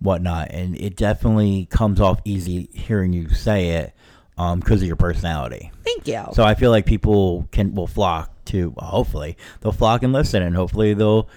[0.01, 3.95] whatnot, and it definitely comes off easy hearing you say it
[4.43, 5.71] um, because of your personality.
[5.85, 8.75] thank you So I feel like people can will flock to.
[8.79, 11.29] Hopefully, they'll flock and listen, and hopefully they'll.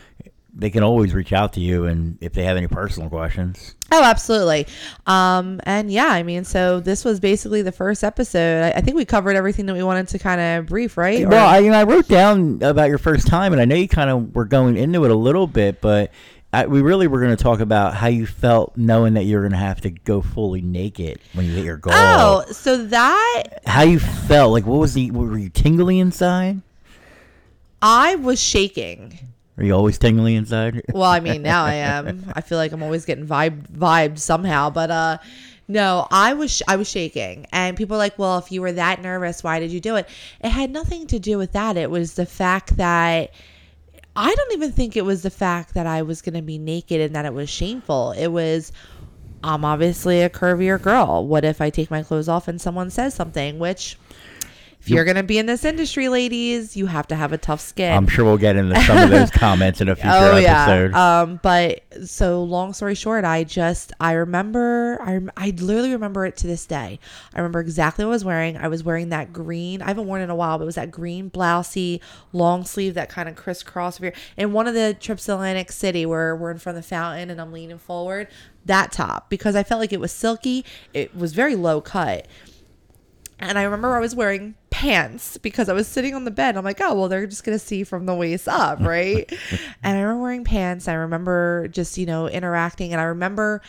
[0.58, 3.76] They can always reach out to you, and if they have any personal questions.
[3.92, 4.66] oh absolutely
[5.06, 8.98] um and yeah i mean so this was basically the first episode i, I think
[8.98, 11.70] we covered everything that we wanted to kind of brief right Or- Well, I, you
[11.70, 14.46] know, I wrote down about your first time, and I know you kind of were
[14.46, 16.10] going into it a little bit, but
[16.56, 19.42] I, we really were going to talk about how you felt knowing that you were
[19.42, 21.94] going to have to go fully naked when you hit your goal.
[21.96, 24.52] oh so that How you felt?
[24.54, 25.12] Like, what was the?
[25.12, 26.62] Were you tingly inside?
[27.82, 29.20] i was shaking
[29.58, 30.82] Are you always tingly inside?
[30.94, 34.70] well i mean now i am i feel like i'm always getting vibe vibed somehow
[34.70, 35.18] but uh
[35.68, 39.02] no i was i was shaking and people are like well if you were that
[39.02, 40.08] nervous why did you do it
[40.42, 43.32] it had nothing to do with that it was the fact that
[44.16, 47.02] i don't even think it was the fact that i was going to be naked
[47.02, 48.12] and that it was shameful.
[48.12, 48.72] It was
[49.44, 51.26] i'm obviously a curvier girl.
[51.26, 53.98] What if i take my clothes off and someone says something which
[54.86, 57.92] if you're gonna be in this industry, ladies, you have to have a tough skin.
[57.92, 60.92] I'm sure we'll get into some of those comments in a future oh episode.
[60.92, 61.22] yeah.
[61.22, 66.28] Um, but so long story short, I just I remember I rem- I literally remember
[66.28, 67.00] it to this day.
[67.34, 68.58] I remember exactly what I was wearing.
[68.58, 69.82] I was wearing that green.
[69.82, 72.00] I haven't worn it in a while, but it was that green blousey
[72.32, 74.16] long sleeve that kind of crisscross over here.
[74.38, 77.32] In one of the trips to Atlantic City, where we're in front of the fountain
[77.32, 78.28] and I'm leaning forward,
[78.66, 80.64] that top because I felt like it was silky.
[80.94, 82.28] It was very low cut.
[83.40, 86.58] And I remember I was wearing pants because I was sitting on the bed.
[86.58, 89.32] I'm like, oh, well, they're just going to see from the waist up, right?
[89.84, 90.90] and I remember wearing pants.
[90.90, 92.92] I remember just, you know, interacting.
[92.92, 93.62] And I remember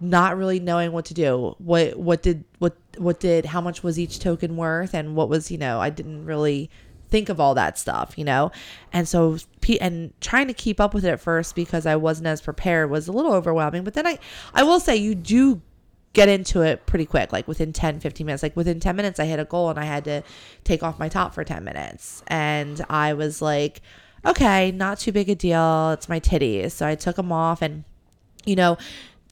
[0.00, 1.56] not really knowing what to do.
[1.58, 4.94] What, what did, what, what did, how much was each token worth?
[4.94, 6.70] And what was, you know, I didn't really
[7.08, 8.52] think of all that stuff, you know?
[8.92, 9.38] And so,
[9.80, 13.08] and trying to keep up with it at first because I wasn't as prepared was
[13.08, 13.82] a little overwhelming.
[13.82, 14.20] But then I,
[14.54, 15.60] I will say, you do
[16.18, 18.42] get into it pretty quick like within 10 15 minutes.
[18.42, 20.22] Like within 10 minutes i hit a goal and i had to
[20.64, 22.22] take off my top for 10 minutes.
[22.26, 23.80] And i was like
[24.26, 25.90] okay not too big a deal.
[25.92, 26.72] It's my titties.
[26.72, 27.84] So i took them off and
[28.44, 28.78] you know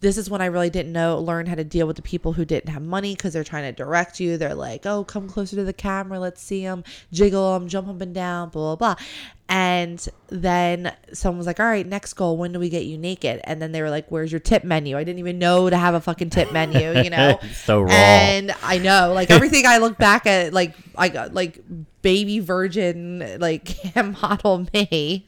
[0.00, 2.44] this is when I really didn't know learn how to deal with the people who
[2.44, 4.36] didn't have money because they're trying to direct you.
[4.36, 6.18] They're like, "Oh, come closer to the camera.
[6.20, 9.04] Let's see them jiggle them, jump up and down, blah blah blah."
[9.48, 12.36] And then someone was like, "All right, next goal.
[12.36, 14.98] When do we get you naked?" And then they were like, "Where's your tip menu?"
[14.98, 17.38] I didn't even know to have a fucking tip menu, you know.
[17.64, 17.90] so raw.
[17.90, 21.60] And I know, like everything I look back at, like I got like
[22.02, 23.76] baby virgin, like
[24.22, 25.26] model me.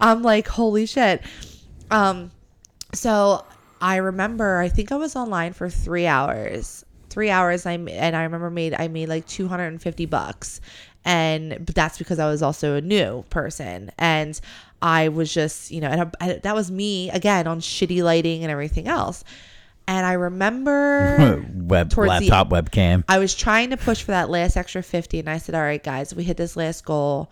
[0.00, 1.22] I'm like, holy shit.
[1.90, 2.32] Um
[2.92, 3.44] so
[3.80, 6.84] I remember, I think I was online for three hours.
[7.10, 10.60] Three hours, I and I remember made I made like two hundred and fifty bucks,
[11.06, 14.38] and but that's because I was also a new person, and
[14.82, 18.52] I was just you know, and I, that was me again on shitty lighting and
[18.52, 19.24] everything else.
[19.86, 23.04] And I remember web laptop the, webcam.
[23.08, 25.82] I was trying to push for that last extra fifty, and I said, "All right,
[25.82, 27.30] guys, we hit this last goal.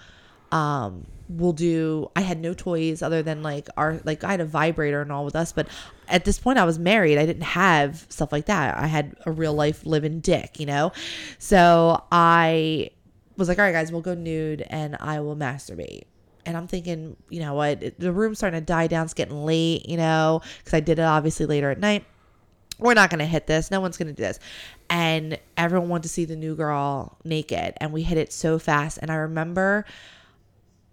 [0.53, 4.45] Um, we'll do i had no toys other than like our like i had a
[4.45, 5.67] vibrator and all with us but
[6.09, 9.33] at this point i was married i didn't have stuff like that i had a
[9.33, 10.93] real life living dick you know
[11.39, 12.89] so i
[13.37, 16.05] was like all right guys we'll go nude and i will masturbate
[16.45, 19.89] and i'm thinking you know what the room's starting to die down it's getting late
[19.89, 22.05] you know because i did it obviously later at night
[22.79, 23.71] we're not going to hit this.
[23.71, 24.39] No one's going to do this.
[24.91, 27.75] And everyone wanted to see the new girl naked.
[27.79, 28.99] And we hit it so fast.
[29.01, 29.85] And I remember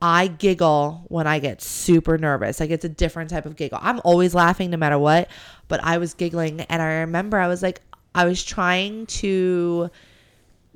[0.04, 2.60] I giggle when I get super nervous.
[2.60, 3.80] Like it's a different type of giggle.
[3.82, 5.30] I'm always laughing no matter what,
[5.70, 7.82] but I was giggling and I remember I was like
[8.14, 9.90] I was trying to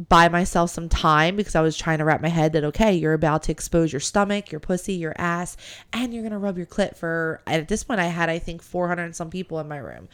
[0.08, 3.14] buy myself some time because I was trying to wrap my head that okay, you're
[3.14, 5.58] about to expose your stomach, your pussy, your ass,
[5.92, 7.42] and you're gonna rub your clit for.
[7.48, 10.08] At this point, I had I think 400 and some people in my room,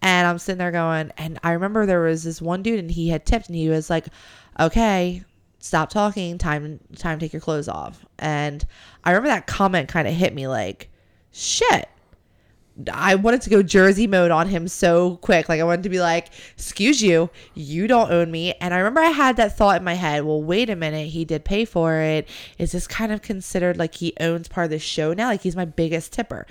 [0.00, 3.10] and I'm sitting there going, and I remember there was this one dude and he
[3.10, 4.06] had tipped and he was like,
[4.58, 5.22] okay,
[5.64, 8.04] stop talking time time take your clothes off.
[8.18, 8.64] And
[9.02, 10.90] i remember that comment kind of hit me like
[11.32, 11.88] shit.
[12.92, 15.48] I wanted to go jersey mode on him so quick.
[15.48, 18.52] Like i wanted to be like excuse you you don't own me.
[18.60, 21.24] And i remember i had that thought in my head well wait a minute he
[21.24, 22.28] did pay for it.
[22.58, 25.28] Is this kind of considered like he owns part of the show now?
[25.28, 26.46] Like he's my biggest tipper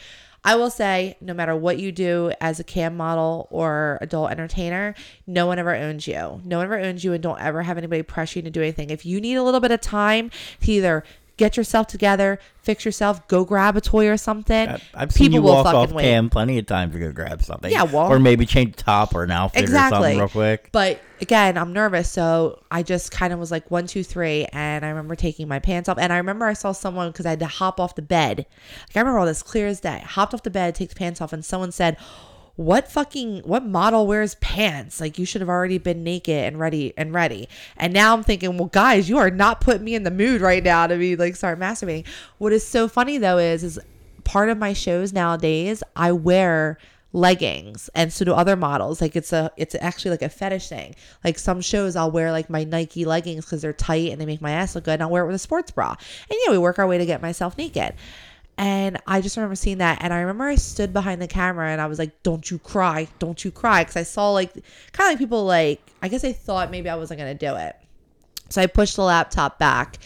[0.46, 4.94] I will say, no matter what you do as a cam model or adult entertainer,
[5.26, 6.42] no one ever owns you.
[6.44, 8.90] No one ever owns you, and don't ever have anybody pressure you to do anything.
[8.90, 10.32] If you need a little bit of time
[10.62, 11.04] to either
[11.38, 14.70] get yourself together, fix yourself, go grab a toy or something.
[14.94, 16.04] I've seen People you walk off wait.
[16.04, 17.72] cam plenty of times to go grab something.
[17.72, 19.98] Yeah, well, or maybe change top or an outfit exactly.
[19.98, 20.70] or something real quick.
[20.72, 24.86] But again, I'm nervous, so I just kind of was like one, two, three, and
[24.86, 27.40] I remember taking my pants off, and I remember I saw someone because I had
[27.40, 28.38] to hop off the bed.
[28.38, 30.02] Like I remember all this clear as day.
[30.06, 31.98] Hopped off the bed, take the pants off, and someone said
[32.56, 35.02] what fucking what model wears pants?
[35.02, 37.50] Like you should have already been naked and ready and ready.
[37.78, 40.64] And now i'm thinking well guys you are not putting me in the mood right
[40.64, 42.06] now to be like start masturbating.
[42.38, 43.80] What is so funny though is is
[44.24, 46.78] part of my shows nowadays i wear
[47.12, 49.02] leggings and so do other models.
[49.02, 50.96] Like it's a it's actually like a fetish thing.
[51.24, 54.42] Like some shows i'll wear like my nike leggings because they're tight and they make
[54.42, 55.96] my ass look good and i'll wear it with a sports bra.
[56.30, 57.96] And yeah we work our way to get myself naked
[58.58, 60.00] and I just remember seeing that.
[60.02, 63.08] And I remember I stood behind the camera and I was like, don't you cry.
[63.20, 63.82] Don't you cry.
[63.82, 64.54] Because I saw like,
[64.92, 67.56] kind of like people like, I guess I thought maybe I wasn't going to do
[67.56, 67.76] it.
[68.50, 69.98] So I pushed the laptop back.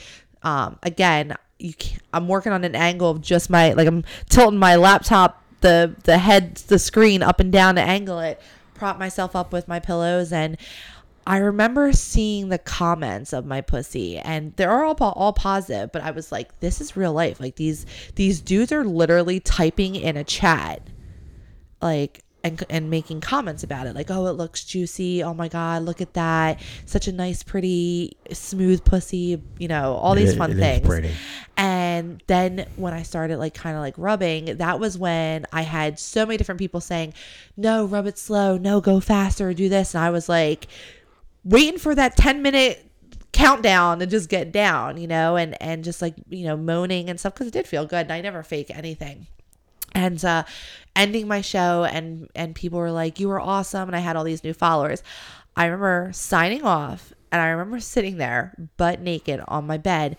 [0.44, 1.74] Um, again, you
[2.14, 6.18] I'm working on an angle of just my, like I'm tilting my laptop, the, the
[6.18, 8.40] head, the screen up and down to angle it,
[8.76, 10.32] prop myself up with my pillows.
[10.32, 10.58] And
[11.28, 16.12] I remember seeing the comments of my pussy and they're all all positive, but I
[16.12, 17.42] was like this is real life.
[17.42, 20.82] Like these these dudes are literally typing in a chat.
[21.82, 25.82] Like and and making comments about it like oh it looks juicy oh my god
[25.82, 30.52] look at that such a nice pretty smooth pussy you know all these It- fun
[30.52, 30.86] it things
[31.58, 35.98] and then when I started like kind of like rubbing, that was when I had
[36.00, 37.16] so many different people saying,
[37.58, 38.58] "No, rub it slow.
[38.60, 39.52] No, go faster.
[39.56, 40.68] Do this." And I was like
[41.48, 42.84] waiting for that 10 minute
[43.32, 47.20] countdown to just get down, you know, and and just like, you know, moaning and
[47.20, 49.28] stuff cuz it did feel good and I never fake anything.
[49.94, 50.44] And uh
[50.96, 54.24] ending my show and and people were like, "You were awesome." And I had all
[54.24, 55.04] these new followers.
[55.56, 60.18] I remember signing off and I remember sitting there butt naked on my bed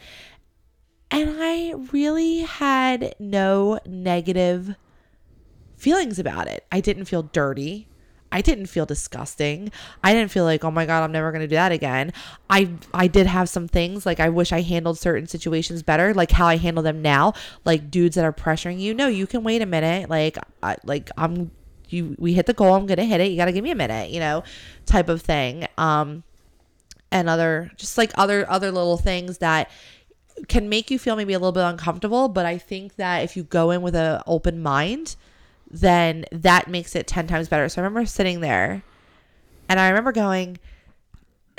[1.10, 4.74] and I really had no negative
[5.76, 6.66] feelings about it.
[6.70, 7.87] I didn't feel dirty.
[8.30, 9.72] I didn't feel disgusting.
[10.04, 12.12] I didn't feel like, oh my god, I'm never to do that again.
[12.50, 16.30] I I did have some things like I wish I handled certain situations better, like
[16.30, 17.32] how I handle them now,
[17.64, 18.94] like dudes that are pressuring you.
[18.94, 20.10] No, you can wait a minute.
[20.10, 21.50] Like I, like I'm
[21.88, 23.30] you we hit the goal, I'm to hit it.
[23.30, 24.44] You got to give me a minute, you know,
[24.84, 25.66] type of thing.
[25.78, 26.22] Um
[27.10, 29.70] and other just like other other little things that
[30.48, 33.42] can make you feel maybe a little bit uncomfortable but i think that if you
[33.42, 35.16] go in with an open mind
[35.70, 38.82] then that makes it 10 times better so i remember sitting there
[39.68, 40.58] and i remember going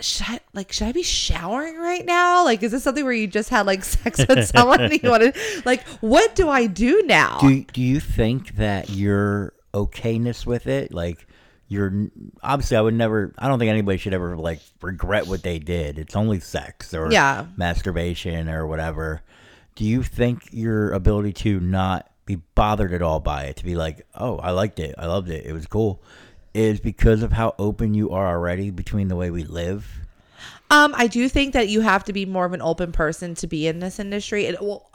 [0.01, 2.45] should I, like should I be showering right now?
[2.45, 5.35] Like, is this something where you just had like sex with someone and you wanted
[5.65, 7.39] like what do I do now?
[7.39, 11.27] Do do you think that your okayness with it, like
[11.67, 12.07] you're
[12.41, 13.33] obviously, I would never.
[13.37, 15.99] I don't think anybody should ever like regret what they did.
[15.99, 17.45] It's only sex or Yeah.
[17.57, 19.21] masturbation or whatever.
[19.75, 23.75] Do you think your ability to not be bothered at all by it, to be
[23.75, 25.99] like, oh, I liked it, I loved it, it was cool,
[26.53, 29.87] is because of how open you are already between the way we live?
[30.69, 33.47] Um, I do think that you have to be more of an open person to
[33.47, 34.45] be in this industry.
[34.45, 34.87] It will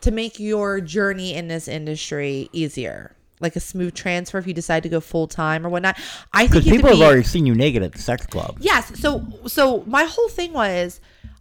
[0.00, 4.82] to make your journey in this industry easier, like a smooth transfer if you decide
[4.82, 5.96] to go full time or whatnot.
[6.32, 8.56] I think people have be, already seen you naked at the sex club.
[8.58, 8.98] Yes.
[8.98, 11.00] So so my whole thing was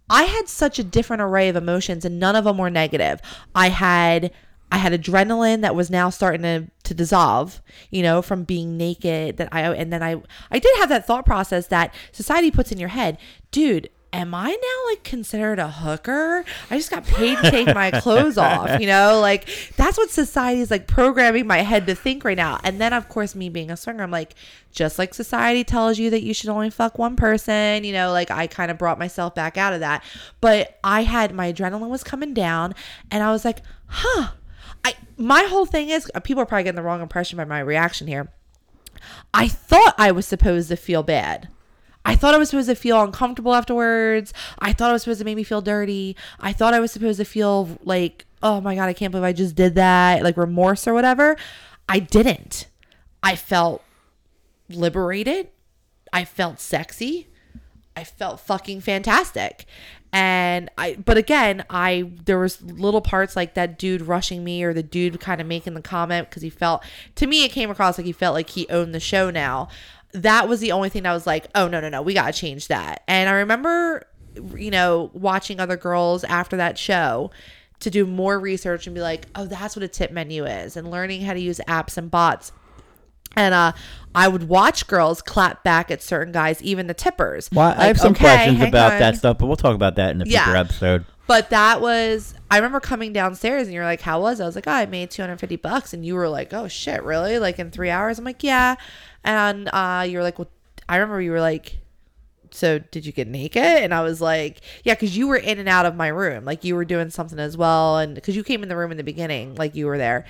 [0.10, 3.20] I had such a different array of emotions and none of them were negative.
[3.56, 4.32] I had
[4.72, 9.38] I had adrenaline that was now starting to, to dissolve, you know, from being naked
[9.38, 12.78] that I and then I I did have that thought process that society puts in
[12.78, 13.18] your head,
[13.52, 16.44] dude, am I now like considered a hooker?
[16.70, 19.20] I just got paid to take my clothes off, you know?
[19.22, 22.60] Like that's what society is like programming my head to think right now.
[22.64, 24.36] And then of course me being a swinger, I'm like,
[24.72, 28.32] just like society tells you that you should only fuck one person, you know, like
[28.32, 30.04] I kind of brought myself back out of that.
[30.42, 32.76] But I had my adrenaline was coming down
[33.12, 34.30] and I was like, huh.
[34.84, 37.60] I my whole thing is uh, people are probably getting the wrong impression by my
[37.60, 38.32] reaction here.
[39.34, 41.50] I thought I was supposed to feel bad.
[42.06, 44.34] I thought I was supposed to feel uncomfortable afterwards.
[44.60, 46.16] I thought I was supposed to make me feel dirty.
[46.40, 49.34] I thought I was supposed to feel like, oh my God, I can't believe I
[49.34, 51.36] just did that, like remorse or whatever.
[51.90, 52.68] I didn't.
[53.22, 53.84] I felt
[54.70, 55.50] liberated.
[56.14, 57.28] I felt sexy.
[57.96, 59.66] I felt fucking fantastic.
[60.14, 64.74] And I but again, I there was little parts like that dude rushing me or
[64.74, 66.84] the dude kind of making the comment cuz he felt
[67.16, 69.68] to me it came across like he felt like he owned the show now.
[70.14, 72.40] That was the only thing that was like, "Oh no, no, no, we got to
[72.40, 74.08] change that." And I remember
[74.56, 77.32] you know, watching other girls after that show
[77.80, 80.90] to do more research and be like, "Oh, that's what a tip menu is." And
[80.90, 82.52] learning how to use apps and bots
[83.36, 83.72] and uh,
[84.16, 87.50] I would watch girls clap back at certain guys, even the tippers.
[87.54, 90.12] Well, I have some "Okay, questions about on." that stuff, but we'll talk about that
[90.16, 90.60] in a future Yeah.
[90.60, 91.06] episode.
[91.28, 94.44] But that was, I remember coming downstairs and you're like, "How was?" it?
[94.44, 97.38] I was like, "Oh, I made 250 bucks," and you were like, "Oh shit, really?
[97.38, 98.76] Like in three hours?" I'm like, "Yeah,"
[99.26, 100.50] and uh, you were like, "Well,"
[100.88, 101.80] I remember you were like.
[102.52, 103.62] So did you get naked?
[103.62, 106.64] And I was like, yeah, because you were in and out of my room, like
[106.64, 109.04] you were doing something as well, and because you came in the room in the
[109.04, 110.24] beginning, like you were there,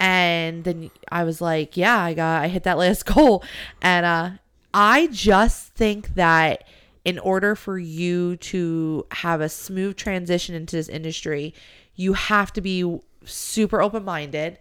[0.00, 3.44] and then I was like, yeah, I got, I hit that last goal,
[3.82, 4.30] and uh,
[4.72, 6.64] I just think that
[7.04, 11.54] in order for you to have a smooth transition into this industry,
[11.94, 14.58] you have to be super open minded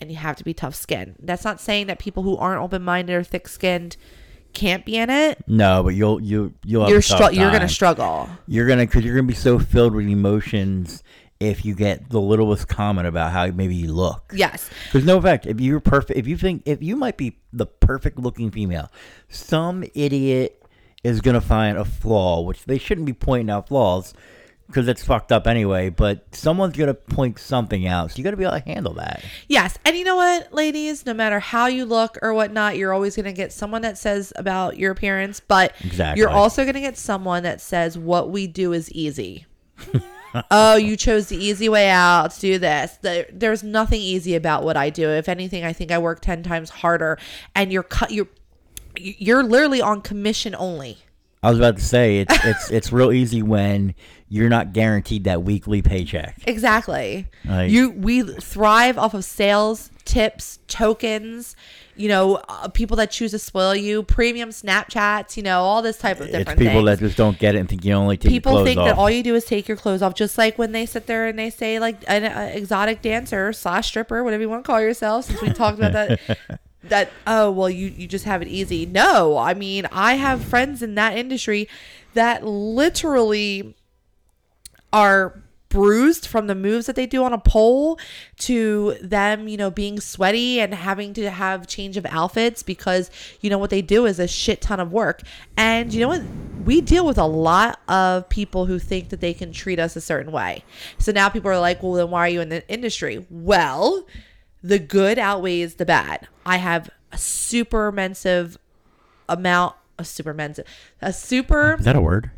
[0.00, 1.16] and you have to be tough skinned.
[1.18, 3.96] That's not saying that people who aren't open minded or thick skinned
[4.54, 5.42] can't be in it.
[5.46, 8.28] No, but you'll you you'll have You're str- you're gonna struggle.
[8.46, 11.02] You're gonna because you're gonna be so filled with emotions
[11.48, 14.32] if you get the littlest comment about how maybe you look.
[14.34, 14.68] Yes.
[14.92, 15.46] There's no effect.
[15.46, 18.90] If you're perfect, if you think if you might be the perfect looking female,
[19.28, 20.62] some idiot
[21.02, 24.14] is gonna find a flaw, which they shouldn't be pointing out flaws
[24.66, 25.90] because it's fucked up anyway.
[25.90, 29.22] But someone's gonna point something out, so you gotta be able to handle that.
[29.48, 29.78] Yes.
[29.84, 33.26] And you know what, ladies, no matter how you look or whatnot, you're always going
[33.26, 36.20] to get someone that says about your appearance, but Exactly.
[36.20, 39.44] you're also going to get someone that says what we do is easy.
[40.50, 42.98] oh, you chose the easy way out to do this.
[43.02, 45.08] The, there's nothing easy about what I do.
[45.08, 47.18] If anything, I think I work 10 times harder
[47.54, 48.28] and you're cut you're
[48.96, 50.98] you're literally on commission only.
[51.44, 53.94] I was about to say it's it's it's real easy when
[54.28, 56.40] you're not guaranteed that weekly paycheck.
[56.46, 57.26] Exactly.
[57.44, 61.54] Like- you we thrive off of sales, tips, tokens,
[61.96, 65.98] you know, uh, people that choose to spoil you, premium Snapchats, you know, all this
[65.98, 66.98] type of different It's people things.
[66.98, 68.86] that just don't get it and think you only take people your clothes think off.
[68.88, 71.26] that all you do is take your clothes off just like when they sit there
[71.28, 74.80] and they say like an uh, exotic dancer slash stripper whatever you want to call
[74.80, 76.38] yourself since we talked about that
[76.88, 80.82] that oh well you you just have it easy no i mean i have friends
[80.82, 81.68] in that industry
[82.14, 83.74] that literally
[84.92, 85.42] are
[85.74, 87.98] bruised from the moves that they do on a pole
[88.38, 93.10] to them, you know, being sweaty and having to have change of outfits because
[93.40, 95.22] you know what they do is a shit ton of work.
[95.56, 96.22] And you know what?
[96.64, 100.00] We deal with a lot of people who think that they can treat us a
[100.00, 100.62] certain way.
[100.98, 104.06] So now people are like, "Well, then why are you in the industry?" Well,
[104.64, 106.26] the good outweighs the bad.
[106.46, 108.56] I have a super immensive
[109.28, 110.66] amount a super immensive
[111.00, 112.30] a super Is that a word?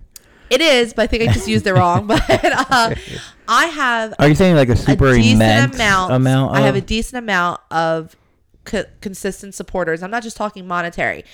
[0.51, 2.07] it is, but I think I just used it wrong.
[2.07, 2.95] But uh,
[3.49, 6.13] I have Are you saying like a super a decent immense amount.
[6.13, 6.57] amount?
[6.57, 8.15] I have a decent amount of
[8.65, 10.03] co- consistent supporters.
[10.03, 11.25] I'm not just talking monetary.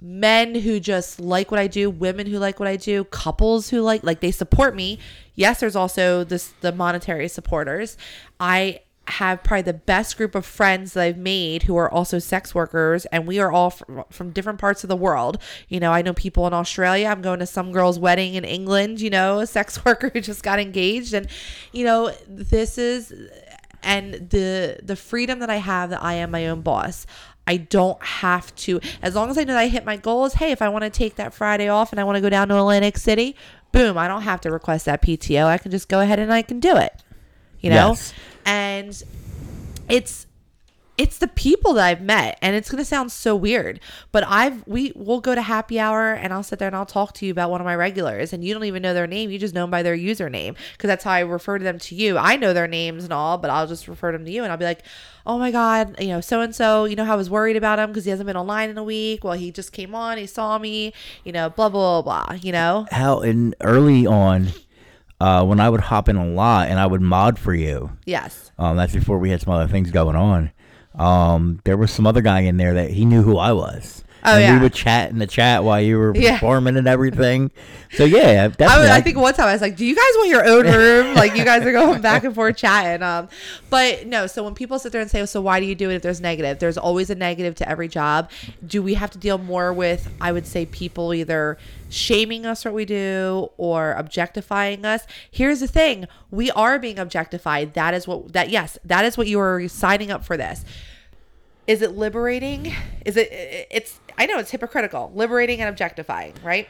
[0.00, 3.80] Men who just like what I do, women who like what I do, couples who
[3.82, 4.98] like like they support me.
[5.34, 7.96] Yes, there's also this the monetary supporters.
[8.40, 8.80] I
[9.10, 13.06] have probably the best group of friends that I've made who are also sex workers,
[13.06, 15.38] and we are all from, from different parts of the world.
[15.68, 17.08] You know, I know people in Australia.
[17.08, 19.00] I'm going to some girl's wedding in England.
[19.00, 21.28] You know, a sex worker who just got engaged, and
[21.72, 23.12] you know, this is
[23.82, 27.06] and the the freedom that I have that I am my own boss.
[27.46, 30.34] I don't have to as long as I know that I hit my goals.
[30.34, 32.48] Hey, if I want to take that Friday off and I want to go down
[32.48, 33.36] to Atlantic City,
[33.72, 35.46] boom, I don't have to request that PTO.
[35.46, 37.02] I can just go ahead and I can do it.
[37.60, 37.90] You know?
[37.90, 38.14] Yes.
[38.44, 39.02] And
[39.88, 40.26] it's
[40.98, 43.78] it's the people that I've met, and it's gonna sound so weird,
[44.10, 47.14] but I've we will go to happy hour, and I'll sit there and I'll talk
[47.14, 49.38] to you about one of my regulars, and you don't even know their name, you
[49.38, 52.18] just know them by their username, because that's how I refer to them to you.
[52.18, 54.58] I know their names and all, but I'll just refer them to you, and I'll
[54.58, 54.82] be like,
[55.24, 57.78] oh my god, you know, so and so, you know, how I was worried about
[57.78, 59.22] him because he hasn't been online in a week.
[59.22, 60.92] Well, he just came on, he saw me,
[61.22, 62.86] you know, blah blah blah, blah you know.
[62.90, 64.48] how in early on,
[65.20, 67.96] uh, when I would hop in a lot and I would mod for you.
[68.04, 68.52] Yes.
[68.58, 70.50] Um, that's before we had some other things going on.
[70.94, 74.04] Um, there was some other guy in there that he knew who I was.
[74.28, 74.54] Oh, and yeah.
[74.54, 76.34] we would chat in the chat while you were Yeah.
[76.34, 77.50] performing and everything.
[77.96, 78.82] So yeah, I, definitely.
[78.82, 81.14] was, I think one time I was like, "Do you guys want your own room?"
[81.16, 83.02] like you guys are going back and forth chatting.
[83.02, 83.30] Um,
[83.70, 84.26] but no.
[84.26, 86.20] So when people sit there and say, "So why do you do it?" If there's
[86.20, 88.30] negative, there's always a negative to every job.
[88.66, 90.06] Do we have to deal more with?
[90.20, 91.56] I would say people either
[91.88, 95.06] shaming us for what we do or objectifying us.
[95.30, 97.72] Here's the thing: we are being objectified.
[97.72, 100.36] That is what that yes, that is what you are signing up for.
[100.36, 100.62] This
[101.66, 102.74] is it liberating?
[103.06, 103.28] Is it?
[103.70, 106.68] It's I know it's hypocritical, liberating and objectifying, right?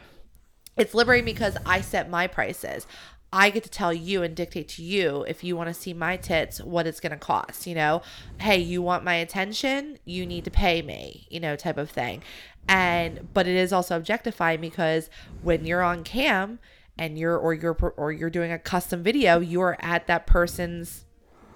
[0.77, 2.87] It's liberating because I set my prices.
[3.33, 6.17] I get to tell you and dictate to you if you want to see my
[6.17, 7.67] tits, what it's going to cost.
[7.67, 8.03] You know,
[8.39, 12.23] hey, you want my attention, you need to pay me, you know, type of thing.
[12.69, 15.09] And, but it is also objectifying because
[15.43, 16.59] when you're on cam
[16.99, 21.05] and you're, or you're, or you're doing a custom video, you're at that person's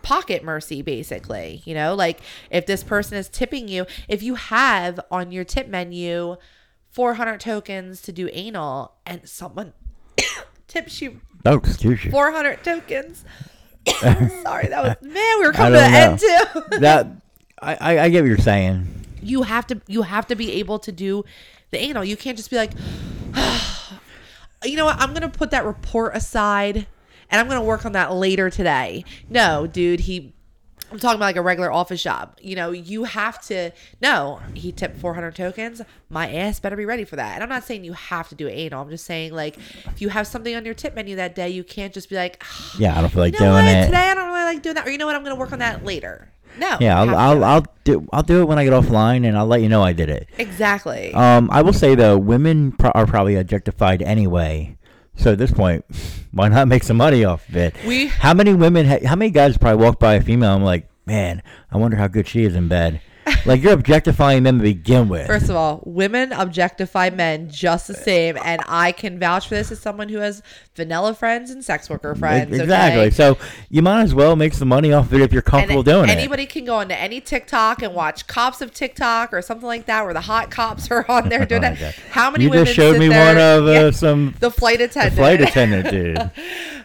[0.03, 1.94] pocket mercy basically you know?
[1.94, 6.36] Like if this person is tipping you if you have on your tip menu
[6.90, 9.72] 400 tokens to do anal and someone
[10.68, 12.11] tips you oh, excuse you.
[12.11, 13.24] 400 tokens.
[14.00, 16.78] Sorry that was man we were coming to the end too.
[16.78, 17.09] That
[17.61, 18.86] I, I, I get what you're saying.
[19.22, 21.24] you have to you have to be able to do
[21.70, 22.05] the anal.
[22.05, 22.72] You can't just be like
[24.64, 25.00] you know what?
[25.00, 26.86] I'm gonna put that report aside
[27.33, 30.33] and i'm gonna work on that later today no dude he
[30.93, 33.70] i'm talking about like a regular office job you know you have to
[34.01, 35.80] no he tipped 400 tokens
[36.11, 38.47] my ass better be ready for that and i'm not saying you have to do
[38.47, 39.57] anal i'm just saying like
[39.87, 42.43] if you have something on your tip menu that day you can't just be like
[42.78, 43.87] Yeah, I don't feel like you know doing what it.
[43.87, 45.59] today i don't really like doing that or you know what i'm gonna work on
[45.61, 46.28] that later
[46.59, 47.45] no yeah, I'll, do I'll.
[47.45, 49.95] I'll do I'll do it when I get offline, and I'll let you know I
[49.95, 50.28] did it.
[50.37, 54.76] exactly Um, I will say though, women pro- are probably objectified anyway.
[55.16, 55.84] So at this point,
[56.32, 57.74] why not make some money off of it?
[57.86, 58.86] We- how many women?
[58.86, 60.52] Ha- how many guys probably walk by a female?
[60.54, 63.00] and I'm like, man, I wonder how good she is in bed.
[63.44, 65.26] Like you're objectifying them to begin with.
[65.26, 69.72] First of all, women objectify men just the same, and I can vouch for this
[69.72, 70.42] as someone who has
[70.76, 72.56] vanilla friends and sex worker friends.
[72.56, 73.00] exactly.
[73.02, 73.10] okay?
[73.10, 75.84] So you might as well make some money off of it if you're comfortable And
[75.86, 76.12] doing it.
[76.18, 80.04] anybody can go onto any TikTok and watch cops of TikTok or something like that,
[80.04, 81.94] where the hot cops are on there doing Oh that.
[82.10, 84.80] How many You women just showed me there- one of uh, Yeah, some the flight
[84.80, 85.16] attendant.
[85.16, 86.30] flight attendant dude.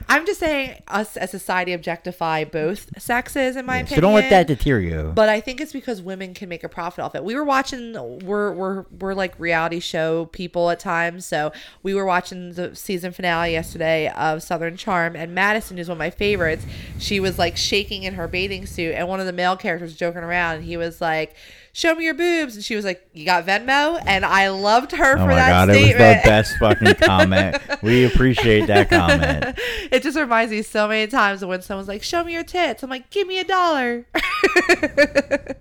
[0.09, 3.95] I'm just saying, us as society objectify both sexes, in my opinion.
[3.97, 5.11] so don't let that deter you.
[5.13, 7.23] But I think it's because women can make a profit off it.
[7.23, 7.93] We were watching
[8.25, 11.25] we're we're we're like reality show people at times.
[11.25, 11.51] So
[11.83, 15.99] we were watching the season finale yesterday of Southern Charm and Madison is one of
[15.99, 16.65] my favorites.
[16.99, 20.23] She was like shaking in her bathing suit and one of the male characters joking
[20.23, 21.35] around and he was like
[21.77, 25.13] Show me your boobs, and she was like, "You got Venmo," and I loved her
[25.13, 27.61] oh for my that god, it was the best fucking comment.
[27.83, 29.59] We appreciate that comment.
[29.91, 32.81] it just reminds me so many times of when someone's like, "Show me your tits."
[32.81, 34.07] I'm like, "Give me a dollar."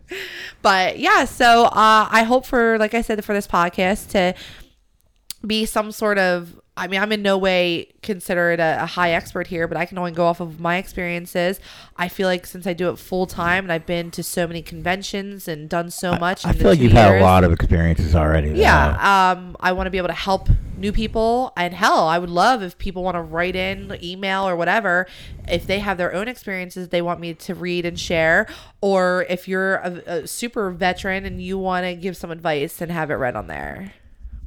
[0.62, 4.34] but yeah, so uh, I hope for, like I said, for this podcast to
[5.46, 6.58] be some sort of.
[6.76, 9.96] I mean, I'm in no way considered a, a high expert here, but I can
[9.98, 11.58] only go off of my experiences.
[11.96, 14.62] I feel like since I do it full time and I've been to so many
[14.62, 18.14] conventions and done so much, I the feel like you've had a lot of experiences
[18.14, 18.50] already.
[18.50, 18.54] though.
[18.56, 22.30] yeah um i want to be able to help new people and hell i would
[22.30, 25.06] love if people want to write in email or whatever
[25.48, 28.46] if they have their own experiences they want me to read and share
[28.80, 32.90] or if you're a, a super veteran and you want to give some advice and
[32.92, 33.92] have it read on there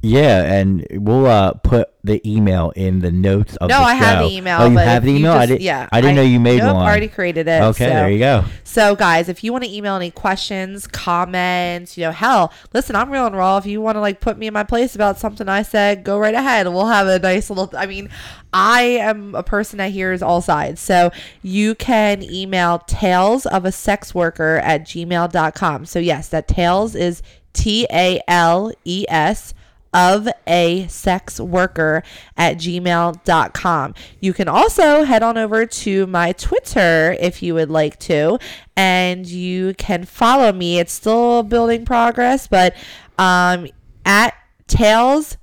[0.02, 4.24] Yeah, and we'll uh, put the email in the notes of no the i have
[4.24, 5.32] the email Oh, you have the email?
[5.32, 5.60] I didn't.
[5.60, 6.86] yeah I didn't know you made nope, one.
[6.86, 7.90] already created it Okay, so.
[7.90, 8.44] there you go.
[8.64, 13.10] So, guys, if you want to email any questions, comments, you know, hell, listen, I'm
[13.10, 13.58] real and raw.
[13.58, 16.18] If you want to like put me in my place about something I said, go
[16.18, 16.66] right ahead.
[16.68, 17.68] We'll have a nice little.
[17.76, 18.08] I mean,
[18.54, 20.80] I am a person that hears all sides.
[20.80, 21.10] So
[21.42, 25.84] you can email tales of a sex worker at gmail.com.
[25.84, 27.22] So, yes, that tales is
[27.52, 29.52] T A L E S
[29.92, 32.02] of a sex worker
[32.36, 33.94] at gmail.com.
[34.20, 38.38] You can also head on over to my Twitter if you would like to,
[38.76, 40.78] and you can follow me.
[40.78, 42.74] It's still building progress, but
[43.18, 43.66] um,
[44.04, 44.34] at
[44.66, 45.36] Tales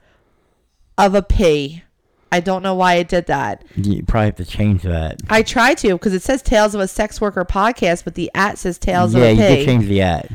[0.98, 1.84] of a P.
[2.32, 3.64] I don't know why it did that.
[3.76, 5.22] You probably have to change that.
[5.30, 8.58] I tried to because it says Tales of a Sex Worker podcast, but the at
[8.58, 9.56] says Tales yeah, of a you P.
[9.58, 10.30] could change the at.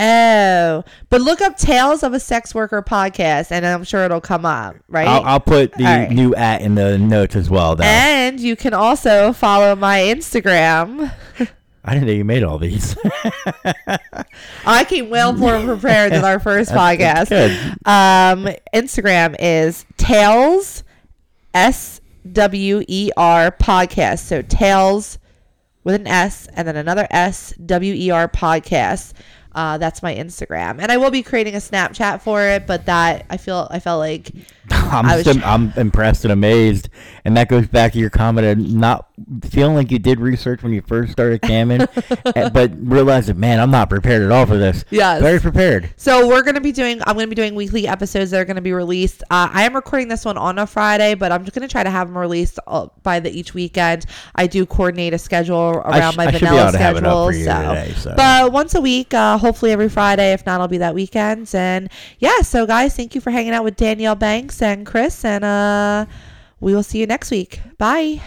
[0.00, 4.46] Oh, but look up Tales of a Sex Worker podcast, and I'm sure it'll come
[4.46, 5.06] up, right?
[5.06, 6.10] I'll, I'll put the right.
[6.10, 7.76] new at in the notes as well.
[7.76, 11.12] Though and you can also follow my Instagram.
[11.84, 12.96] I didn't know you made all these.
[14.66, 17.28] I came well more prepared than our first podcast.
[17.28, 17.50] Good.
[17.86, 20.82] Um, Instagram is Tales
[21.52, 22.00] S
[22.32, 24.20] W E R podcast.
[24.20, 25.18] So Tales
[25.84, 29.12] with an S and then another S W E R podcast.
[29.52, 32.66] Uh, that's my Instagram, and I will be creating a Snapchat for it.
[32.66, 34.30] But that I feel I felt like
[34.70, 36.88] I'm I was tr- I'm impressed and amazed,
[37.24, 39.08] and that goes back to your comment of not
[39.44, 41.88] feeling like you did research when you first started camming,
[42.52, 44.84] but realizing, man, I'm not prepared at all for this.
[44.90, 45.90] Yeah, very prepared.
[45.96, 47.00] So we're gonna be doing.
[47.06, 49.22] I'm gonna be doing weekly episodes that are gonna be released.
[49.24, 51.90] Uh, I am recording this one on a Friday, but I'm just gonna try to
[51.90, 54.06] have them released uh, by the each weekend.
[54.34, 57.32] I do coordinate a schedule around sh- my I vanilla able to have it up
[57.32, 57.44] schedule.
[57.44, 57.74] so.
[57.74, 58.14] today, so.
[58.16, 60.32] but once a week, uh, hopefully every Friday.
[60.32, 61.50] If not, it'll be that weekend.
[61.54, 65.44] And yeah, so guys, thank you for hanging out with Danielle Banks and Chris, and
[65.44, 66.06] uh,
[66.60, 67.60] we will see you next week.
[67.78, 68.20] Bye.